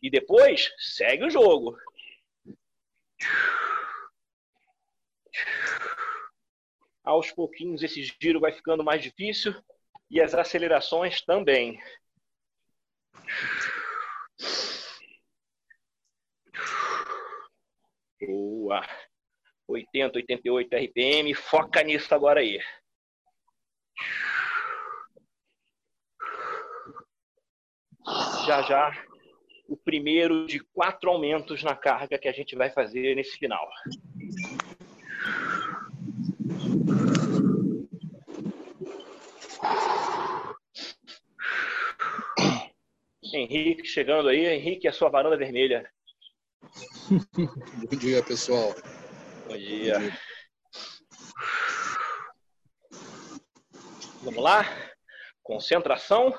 E 0.01 0.09
depois, 0.09 0.71
segue 0.77 1.25
o 1.25 1.29
jogo. 1.29 1.77
Aos 7.03 7.31
pouquinhos, 7.31 7.83
esse 7.83 8.03
giro 8.21 8.39
vai 8.39 8.51
ficando 8.51 8.83
mais 8.83 9.01
difícil 9.01 9.53
e 10.09 10.19
as 10.19 10.33
acelerações 10.33 11.21
também. 11.21 11.79
Boa. 18.19 18.81
80, 19.67 20.17
88 20.17 20.75
RPM. 20.75 21.33
Foca 21.33 21.83
nisso 21.83 22.13
agora 22.13 22.39
aí. 22.39 22.59
já 28.45 28.61
já 28.63 29.05
o 29.67 29.77
primeiro 29.77 30.45
de 30.45 30.59
quatro 30.59 31.09
aumentos 31.09 31.63
na 31.63 31.75
carga 31.75 32.19
que 32.19 32.27
a 32.27 32.33
gente 32.33 32.55
vai 32.55 32.69
fazer 32.69 33.15
nesse 33.15 33.37
final. 33.37 33.67
Henrique 43.33 43.87
chegando 43.87 44.29
aí. 44.29 44.45
Henrique, 44.45 44.87
a 44.87 44.93
sua 44.93 45.09
varanda 45.09 45.37
vermelha. 45.37 45.89
Bom 47.89 47.97
dia, 47.97 48.21
pessoal. 48.21 48.75
Bom 49.45 49.57
dia. 49.57 49.95
Vamos 54.21 54.41
lá. 54.41 54.63
Concentração. 55.43 56.33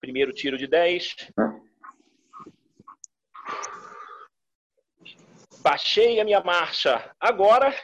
Primeiro 0.00 0.32
tiro 0.32 0.56
de 0.56 0.66
10. 0.66 1.16
Baixei 5.60 6.18
a 6.18 6.24
minha 6.24 6.40
marcha. 6.40 7.14
Agora, 7.20 7.74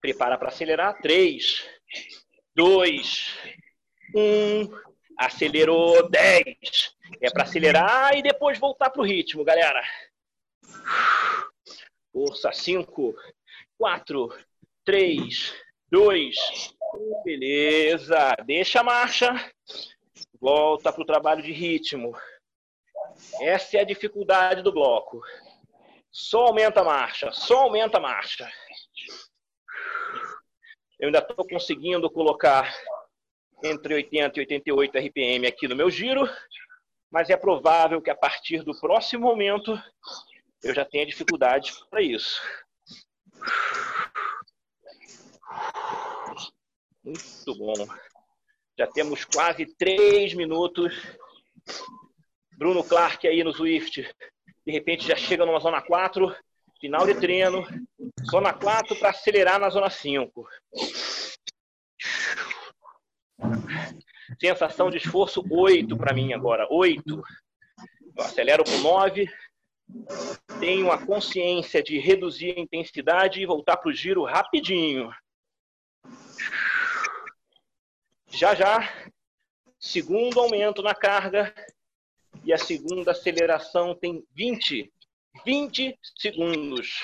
prepara 0.00 0.36
para 0.36 0.48
acelerar. 0.48 1.00
3, 1.00 1.68
2, 2.54 3.38
1. 4.14 4.68
Acelerou 5.16 6.08
10. 6.10 6.97
É 7.20 7.30
para 7.30 7.42
acelerar 7.42 8.16
e 8.16 8.22
depois 8.22 8.58
voltar 8.58 8.90
para 8.90 9.02
o 9.02 9.04
ritmo, 9.04 9.44
galera. 9.44 9.82
Força 12.12 12.52
5, 12.52 13.14
4, 13.76 14.28
3, 14.84 15.54
2, 15.90 16.36
1. 16.94 17.22
Beleza. 17.24 18.36
Deixa 18.46 18.80
a 18.80 18.84
marcha. 18.84 19.34
Volta 20.40 20.92
para 20.92 21.02
o 21.02 21.06
trabalho 21.06 21.42
de 21.42 21.52
ritmo. 21.52 22.16
Essa 23.40 23.78
é 23.78 23.80
a 23.80 23.84
dificuldade 23.84 24.62
do 24.62 24.72
bloco. 24.72 25.20
Só 26.10 26.46
aumenta 26.46 26.80
a 26.80 26.84
marcha, 26.84 27.32
só 27.32 27.62
aumenta 27.62 27.98
a 27.98 28.00
marcha. 28.00 28.50
Eu 30.98 31.06
ainda 31.06 31.18
estou 31.18 31.46
conseguindo 31.46 32.10
colocar 32.10 32.72
entre 33.62 33.94
80 33.94 34.38
e 34.38 34.42
88 34.42 34.98
RPM 34.98 35.46
aqui 35.46 35.68
no 35.68 35.76
meu 35.76 35.90
giro, 35.90 36.28
mas 37.10 37.30
é 37.30 37.36
provável 37.36 38.02
que 38.02 38.10
a 38.10 38.16
partir 38.16 38.62
do 38.62 38.78
próximo 38.78 39.26
momento 39.26 39.80
eu 40.62 40.74
já 40.74 40.84
tenha 40.84 41.06
dificuldade 41.06 41.72
para 41.90 42.02
isso. 42.02 42.40
Muito 47.02 47.58
bom. 47.58 47.86
Já 48.78 48.86
temos 48.86 49.24
quase 49.24 49.66
três 49.76 50.34
minutos. 50.34 50.94
Bruno 52.56 52.84
Clark 52.84 53.26
aí 53.26 53.42
no 53.42 53.54
Swift. 53.54 54.02
De 54.66 54.72
repente 54.72 55.06
já 55.06 55.16
chega 55.16 55.46
numa 55.46 55.60
zona 55.60 55.80
4, 55.80 56.34
final 56.80 57.06
de 57.06 57.14
treino. 57.14 57.66
Zona 58.30 58.52
4 58.52 58.96
para 58.96 59.10
acelerar 59.10 59.58
na 59.58 59.70
zona 59.70 59.88
5. 59.88 60.46
Sensação 64.40 64.90
de 64.90 64.98
esforço 64.98 65.44
8 65.48 65.96
para 65.96 66.14
mim 66.14 66.32
agora. 66.32 66.66
8. 66.70 67.22
Eu 68.16 68.24
acelero 68.24 68.64
com 68.64 68.78
9. 68.78 69.28
Tenho 70.60 70.90
a 70.90 71.04
consciência 71.04 71.82
de 71.82 71.98
reduzir 71.98 72.54
a 72.56 72.60
intensidade 72.60 73.40
e 73.40 73.46
voltar 73.46 73.76
para 73.76 73.88
o 73.88 73.92
giro 73.92 74.24
rapidinho. 74.24 75.10
Já 78.30 78.54
já, 78.54 78.78
segundo 79.78 80.38
aumento 80.38 80.82
na 80.82 80.94
carga 80.94 81.54
e 82.44 82.52
a 82.52 82.58
segunda 82.58 83.12
aceleração 83.12 83.94
tem 83.94 84.22
20, 84.34 84.92
20 85.44 85.98
segundos. 86.18 87.02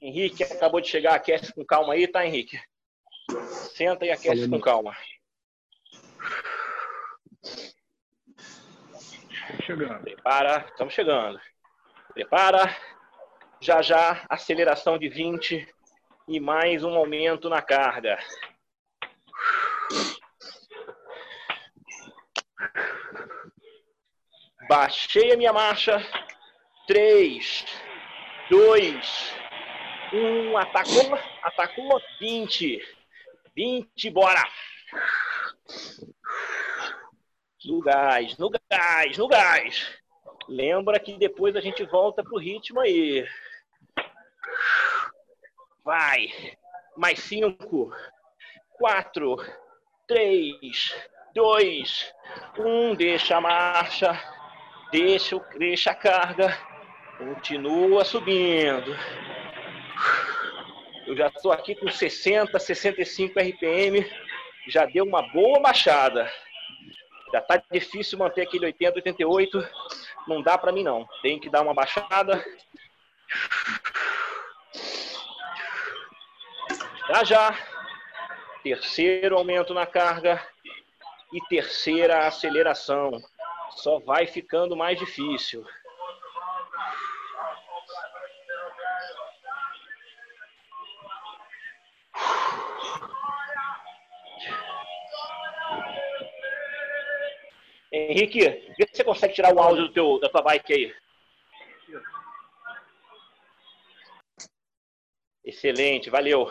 Henrique 0.00 0.42
acabou 0.42 0.80
de 0.80 0.88
chegar, 0.88 1.14
aquece 1.14 1.52
com 1.52 1.64
calma 1.64 1.92
aí, 1.92 2.08
tá, 2.08 2.24
Henrique? 2.24 2.58
Senta 3.74 4.06
e 4.06 4.10
aquece 4.10 4.48
com 4.48 4.60
calma. 4.60 4.96
Chegando. 9.64 10.02
Prepara, 10.02 10.66
estamos 10.70 10.94
chegando. 10.94 11.40
Prepara. 12.14 12.76
Já 13.62 13.82
já, 13.82 14.24
aceleração 14.30 14.96
de 14.96 15.08
20 15.08 15.68
e 16.26 16.40
mais 16.40 16.82
um 16.82 16.94
aumento 16.94 17.50
na 17.50 17.60
carga. 17.60 18.18
Baixei 24.66 25.32
a 25.32 25.36
minha 25.36 25.52
marcha. 25.52 26.02
3, 26.86 27.66
2, 28.48 29.39
1. 30.12 30.56
Atacou, 30.56 31.18
atacou. 31.42 32.00
20. 32.20 32.80
20, 33.54 34.10
bora. 34.10 34.42
No 37.64 37.80
gás, 37.80 38.38
no 38.38 38.50
gás, 38.50 39.18
no 39.18 39.28
gás. 39.28 40.00
Lembra 40.48 40.98
que 40.98 41.18
depois 41.18 41.54
a 41.54 41.60
gente 41.60 41.84
volta 41.84 42.24
pro 42.24 42.38
ritmo 42.38 42.80
aí. 42.80 43.26
Vai. 45.84 46.28
Mais 46.96 47.20
cinco, 47.20 47.94
quatro, 48.70 49.36
três, 50.06 50.94
dois, 51.34 52.12
um. 52.58 52.94
Deixa 52.94 53.36
a 53.36 53.40
marcha. 53.40 54.18
Deixa, 54.90 55.38
deixa 55.56 55.90
a 55.92 55.94
carga. 55.94 56.58
Continua 57.18 58.04
subindo. 58.04 58.96
Eu 61.06 61.16
já 61.16 61.26
estou 61.26 61.50
aqui 61.50 61.74
com 61.74 61.90
60, 61.90 62.58
65 62.58 63.38
RPM. 63.40 64.06
Já 64.68 64.86
deu 64.86 65.04
uma 65.04 65.22
boa 65.22 65.60
baixada. 65.60 66.30
Já 67.32 67.40
tá 67.40 67.62
difícil 67.70 68.18
manter 68.18 68.42
aquele 68.42 68.66
80, 68.66 68.96
88. 68.96 69.68
Não 70.28 70.42
dá 70.42 70.58
para 70.58 70.72
mim 70.72 70.82
não. 70.82 71.08
Tem 71.22 71.38
que 71.38 71.50
dar 71.50 71.62
uma 71.62 71.74
baixada. 71.74 72.44
Já 77.08 77.24
já. 77.24 77.58
Terceiro 78.62 79.36
aumento 79.36 79.72
na 79.72 79.86
carga 79.86 80.40
e 81.32 81.40
terceira 81.48 82.26
aceleração. 82.26 83.10
Só 83.70 83.98
vai 83.98 84.26
ficando 84.26 84.76
mais 84.76 84.98
difícil. 84.98 85.66
Henrique, 97.92 98.40
vê 98.78 98.86
se 98.86 98.96
você 98.96 99.04
consegue 99.04 99.34
tirar 99.34 99.54
o 99.54 99.58
áudio 99.58 99.92
teu, 99.92 100.20
da 100.20 100.28
tua 100.28 100.42
bike 100.42 100.72
aí. 100.72 100.94
Excelente, 105.44 106.08
valeu. 106.08 106.46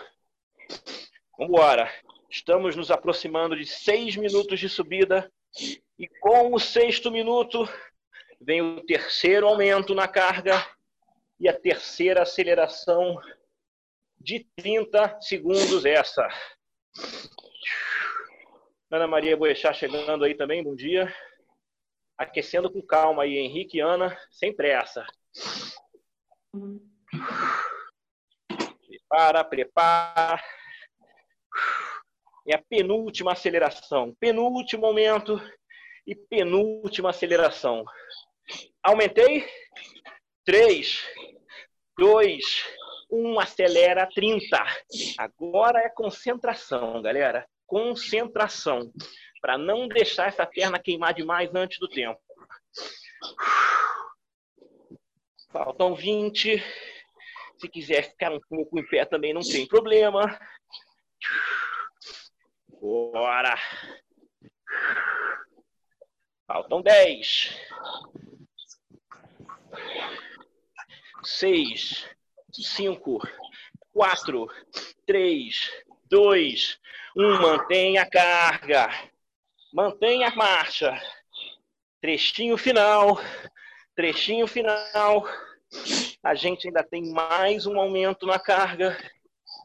Vamos 1.38 1.54
embora. 1.54 1.90
Estamos 2.30 2.76
nos 2.76 2.92
aproximando 2.92 3.56
de 3.56 3.66
seis 3.66 4.18
minutos 4.18 4.60
de 4.60 4.68
subida 4.68 5.32
e 5.98 6.08
com 6.20 6.54
o 6.54 6.60
sexto 6.60 7.10
minuto 7.10 7.68
vem 8.42 8.62
o 8.62 8.86
terceiro 8.86 9.48
aumento 9.48 9.96
na 9.96 10.08
carga 10.08 10.54
e 11.40 11.48
a 11.48 11.58
terceira 11.58 12.24
aceleração 12.24 13.20
de 14.20 14.46
30 14.58 15.22
segundos 15.22 15.86
essa. 15.86 16.28
Ana 18.92 19.08
Maria 19.08 19.38
Boechat 19.38 19.78
chegando 19.78 20.26
aí 20.26 20.36
também, 20.36 20.64
bom 20.64 20.76
dia. 20.76 21.14
Aquecendo 22.20 22.70
com 22.70 22.82
calma 22.82 23.24
aí, 23.24 23.38
Henrique 23.38 23.78
e 23.78 23.80
Ana, 23.80 24.20
sem 24.30 24.53
pressa. 24.53 25.05
Prepara, 28.86 29.41
prepara. 29.45 30.43
É 32.45 32.55
a 32.55 32.61
penúltima 32.61 33.32
aceleração. 33.32 34.13
Penúltimo 34.20 34.86
aumento 34.86 35.41
e 36.05 36.13
penúltima 36.13 37.11
aceleração. 37.11 37.86
Aumentei. 38.84 39.47
3, 40.43 41.07
2, 41.97 42.65
1, 43.11 43.39
acelera 43.39 44.09
30. 44.13 44.61
Agora 45.17 45.80
é 45.80 45.89
concentração, 45.89 47.01
galera. 47.01 47.47
Concentração. 47.65 48.91
Para 49.42 49.58
não 49.58 49.88
deixar 49.88 50.28
essa 50.28 50.46
perna 50.46 50.80
queimar 50.80 51.14
demais 51.14 51.54
antes 51.54 51.80
do 51.80 51.88
tempo. 51.88 52.20
Faltam 55.52 55.96
20. 55.96 56.64
Se 57.58 57.68
quiser 57.68 58.10
ficar 58.10 58.32
um 58.32 58.40
pouco 58.40 58.80
em 58.80 58.86
pé 58.88 59.06
também 59.06 59.34
não 59.34 59.42
tem 59.42 59.68
problema. 59.68 60.40
Bora! 62.80 63.56
Faltam 66.48 66.82
10. 66.82 67.56
6, 71.24 72.10
5, 72.52 73.20
4, 73.94 74.48
3, 75.06 75.72
2, 76.10 76.80
1. 77.16 77.42
Mantenha 77.42 78.04
a 78.04 78.10
carga. 78.10 78.90
Mantenha 79.72 80.30
a 80.30 80.36
marcha. 80.36 80.99
Trechinho 82.01 82.57
final. 82.57 83.20
Trechinho 83.95 84.47
final. 84.47 85.28
A 86.24 86.34
gente 86.34 86.67
ainda 86.67 86.84
tem 86.84 87.11
mais 87.11 87.67
um 87.67 87.80
aumento 87.80 88.26
na 88.26 88.39
carga 88.39 88.97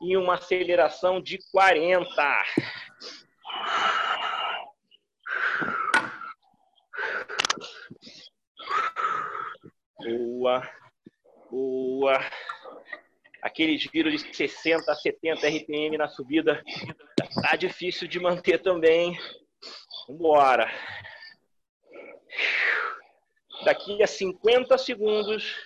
e 0.02 0.16
uma 0.16 0.34
aceleração 0.34 1.22
de 1.22 1.38
40. 1.50 2.44
Boa. 9.98 10.70
Boa. 11.50 12.20
Aquele 13.40 13.78
giro 13.78 14.10
de 14.10 14.18
60 14.18 14.92
a 14.92 14.94
70 14.94 15.48
RPM 15.48 15.96
na 15.96 16.08
subida 16.08 16.62
tá 17.40 17.56
difícil 17.56 18.06
de 18.06 18.20
manter 18.20 18.60
também. 18.60 19.18
Vambora. 20.08 20.70
Daqui 23.64 24.02
a 24.02 24.06
50 24.06 24.76
segundos, 24.76 25.56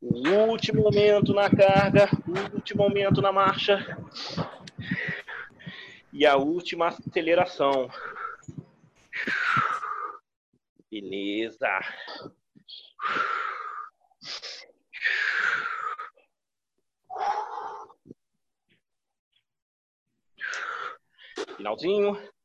o 0.00 0.28
último 0.48 0.86
aumento 0.86 1.34
na 1.34 1.50
carga, 1.50 2.08
o 2.26 2.54
último 2.54 2.82
aumento 2.82 3.20
na 3.20 3.30
marcha 3.30 3.78
e 6.12 6.24
a 6.24 6.36
última 6.36 6.88
aceleração. 6.88 7.90
Beleza. 10.90 11.68
Finalzinho. 21.56 22.37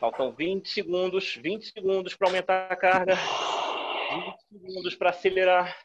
Faltam 0.00 0.32
20 0.32 0.66
segundos, 0.66 1.36
20 1.36 1.72
segundos 1.72 2.16
para 2.16 2.28
aumentar 2.28 2.72
a 2.72 2.76
carga, 2.76 3.14
20 3.14 4.64
segundos 4.66 4.94
para 4.94 5.10
acelerar. 5.10 5.76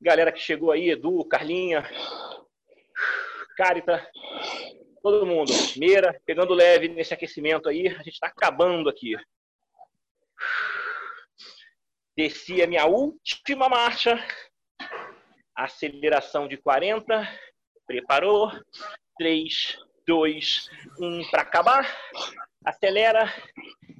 Galera 0.00 0.30
que 0.30 0.38
chegou 0.38 0.70
aí, 0.70 0.90
Edu, 0.90 1.24
Carlinha, 1.24 1.82
Carita, 3.56 4.08
todo 5.02 5.26
mundo. 5.26 5.50
Meira, 5.76 6.22
pegando 6.24 6.54
leve 6.54 6.86
nesse 6.86 7.12
aquecimento 7.12 7.68
aí. 7.68 7.88
A 7.88 7.98
gente 7.98 8.12
está 8.12 8.28
acabando 8.28 8.88
aqui. 8.88 9.16
Desci 12.16 12.62
a 12.62 12.66
minha 12.68 12.86
última 12.86 13.68
marcha. 13.68 14.24
Aceleração 15.52 16.46
de 16.46 16.56
40. 16.58 17.28
Preparou. 17.88 18.52
3, 19.16 19.78
2, 20.06 20.70
1 21.00 21.30
para 21.30 21.42
acabar. 21.42 21.96
Acelera. 22.64 23.32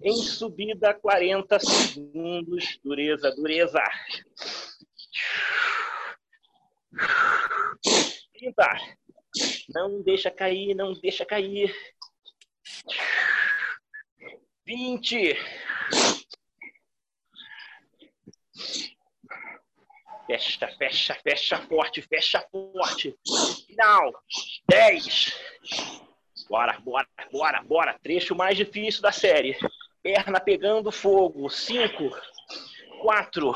Em 0.02 0.16
subida, 0.16 0.92
40 0.92 1.58
segundos. 1.60 2.78
Dureza, 2.84 3.34
dureza. 3.34 3.82
30. 8.34 8.76
Não 9.74 10.02
deixa 10.02 10.30
cair, 10.30 10.74
não 10.74 10.92
deixa 10.92 11.24
cair. 11.24 11.74
20. 14.66 15.36
Fecha, 20.26 20.68
fecha, 20.78 21.14
fecha 21.22 21.58
forte, 21.68 22.02
fecha 22.02 22.44
forte. 22.50 23.14
Final. 23.66 24.12
10. 24.68 25.38
Bora, 26.48 26.78
bora, 26.80 27.06
bora, 27.30 27.62
bora. 27.62 27.98
Trecho 28.02 28.34
mais 28.34 28.56
difícil 28.56 29.02
da 29.02 29.12
série. 29.12 29.56
Perna 30.02 30.40
pegando 30.40 30.90
fogo. 30.90 31.48
5, 31.48 32.10
4, 33.02 33.54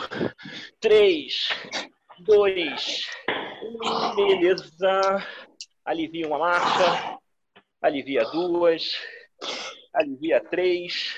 3, 0.80 1.48
2, 2.20 3.08
1. 3.82 4.14
Beleza. 4.16 5.26
Alivia 5.84 6.26
uma 6.26 6.38
marcha. 6.38 7.18
Alivia 7.80 8.24
duas. 8.24 8.94
Alivia 9.94 10.40
três. 10.40 11.16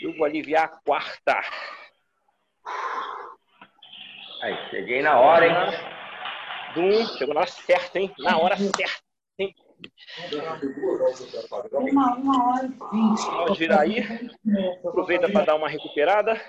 Eu 0.00 0.16
vou 0.16 0.26
aliviar 0.26 0.64
a 0.64 0.68
quarta. 0.68 1.40
Aí, 4.42 4.56
cheguei 4.70 5.02
na 5.02 5.20
hora, 5.20 5.46
hein? 5.46 5.54
Dum, 6.74 7.06
chegou 7.16 7.32
na 7.32 7.42
hora 7.42 7.50
certa, 7.50 8.00
hein? 8.00 8.12
Na 8.18 8.36
hora 8.38 8.56
certa, 8.56 9.02
hein? 9.38 9.54
Uma, 11.70 12.16
uma 12.16 12.48
hora 12.48 12.66
e 12.66 12.68
vinte. 12.68 13.24
Pode 13.24 13.58
virar 13.58 13.82
aí. 13.82 14.00
Aproveita 14.84 15.30
para 15.30 15.44
dar 15.44 15.54
uma 15.54 15.68
recuperada. 15.68 16.40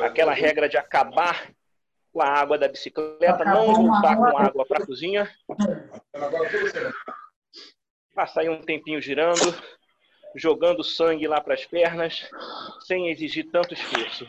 Aquela 0.00 0.32
regra 0.32 0.68
de 0.68 0.76
acabar 0.76 1.50
com 2.12 2.22
a 2.22 2.28
água 2.28 2.56
da 2.56 2.68
bicicleta, 2.68 3.44
não 3.44 3.74
voltar 3.74 4.16
com 4.16 4.38
água 4.38 4.64
para 4.64 4.84
a 4.84 4.86
cozinha. 4.86 5.28
Passar 8.14 8.42
aí 8.42 8.48
um 8.48 8.62
tempinho 8.62 9.00
girando, 9.00 9.40
jogando 10.36 10.84
sangue 10.84 11.26
lá 11.26 11.40
para 11.40 11.54
as 11.54 11.66
pernas, 11.66 12.30
sem 12.86 13.08
exigir 13.08 13.50
tanto 13.50 13.74
esforço. 13.74 14.24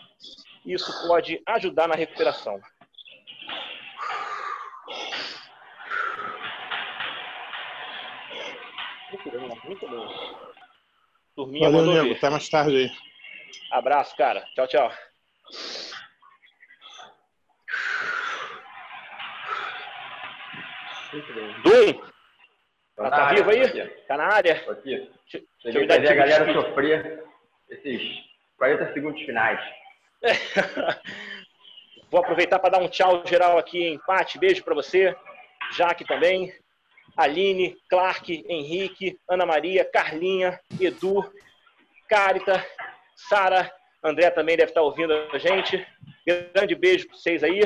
Isso 0.65 1.07
pode 1.07 1.41
ajudar 1.47 1.87
na 1.87 1.95
recuperação. 1.95 2.59
Muito 9.63 9.87
bom. 9.87 10.51
Turminha 11.35 11.69
Valeu, 11.69 12.03
nego. 12.03 12.15
Até 12.15 12.29
mais 12.29 12.49
tarde 12.49 12.75
aí. 12.75 12.91
Abraço, 13.71 14.15
cara. 14.15 14.45
Tchau, 14.55 14.67
tchau. 14.67 14.91
Dum, 21.63 21.93
Tô 22.95 23.03
tá, 23.03 23.09
tá 23.09 23.23
área, 23.25 23.43
vivo 23.43 23.49
aí? 23.49 23.61
aqui. 23.61 24.01
Tá 24.07 24.17
na 24.17 24.33
área? 24.33 24.63
Tô 24.63 24.71
aqui. 24.71 24.95
Deixa, 24.95 25.09
deixa 25.31 25.47
eu 25.65 25.71
Cheguei 25.73 25.87
dar 25.87 25.99
ver 25.99 26.09
a 26.09 26.13
galera 26.13 26.53
sofrer 26.53 27.23
esses 27.69 28.01
40 28.57 28.93
segundos 28.93 29.21
finais. 29.23 29.59
Vou 32.11 32.19
aproveitar 32.19 32.59
para 32.59 32.71
dar 32.71 32.79
um 32.79 32.89
tchau 32.89 33.23
geral 33.25 33.57
aqui 33.57 33.79
em 33.79 33.93
empate. 33.95 34.37
Beijo 34.37 34.63
para 34.63 34.75
você. 34.75 35.15
Jaque 35.71 36.05
também. 36.05 36.53
Aline, 37.15 37.77
Clark, 37.89 38.45
Henrique, 38.47 39.17
Ana 39.29 39.45
Maria, 39.45 39.83
Carlinha, 39.85 40.59
Edu, 40.79 41.23
Carita, 42.07 42.65
Sara, 43.15 43.71
André 44.03 44.29
também 44.31 44.57
deve 44.57 44.71
estar 44.71 44.81
ouvindo 44.81 45.13
a 45.13 45.37
gente. 45.37 45.85
Grande 46.25 46.75
beijo 46.75 47.07
para 47.07 47.17
vocês 47.17 47.43
aí. 47.43 47.61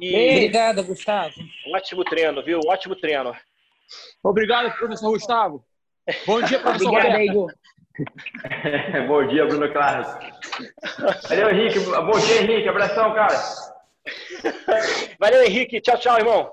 E 0.00 0.36
Obrigada, 0.36 0.82
Gustavo. 0.82 1.34
ótimo 1.74 2.04
treino, 2.04 2.42
viu? 2.42 2.60
Ótimo 2.66 2.94
treino. 2.96 3.34
Obrigado, 4.22 4.72
professor 4.76 5.10
Gustavo. 5.10 5.64
Bom 6.26 6.40
dia, 6.42 6.60
professor 6.60 6.88
Obrigada, 6.94 7.18
Roberto. 7.18 7.58
Bom 9.08 9.26
dia, 9.26 9.46
Bruno 9.46 9.72
Carlos. 9.72 10.08
Valeu, 11.28 11.50
Henrique. 11.50 11.78
Bom 11.80 12.18
dia, 12.18 12.42
Henrique. 12.42 12.68
Abração, 12.68 13.14
cara. 13.14 13.36
Valeu, 15.18 15.42
Henrique. 15.44 15.80
Tchau, 15.80 15.98
tchau, 15.98 16.18
irmão. 16.18 16.52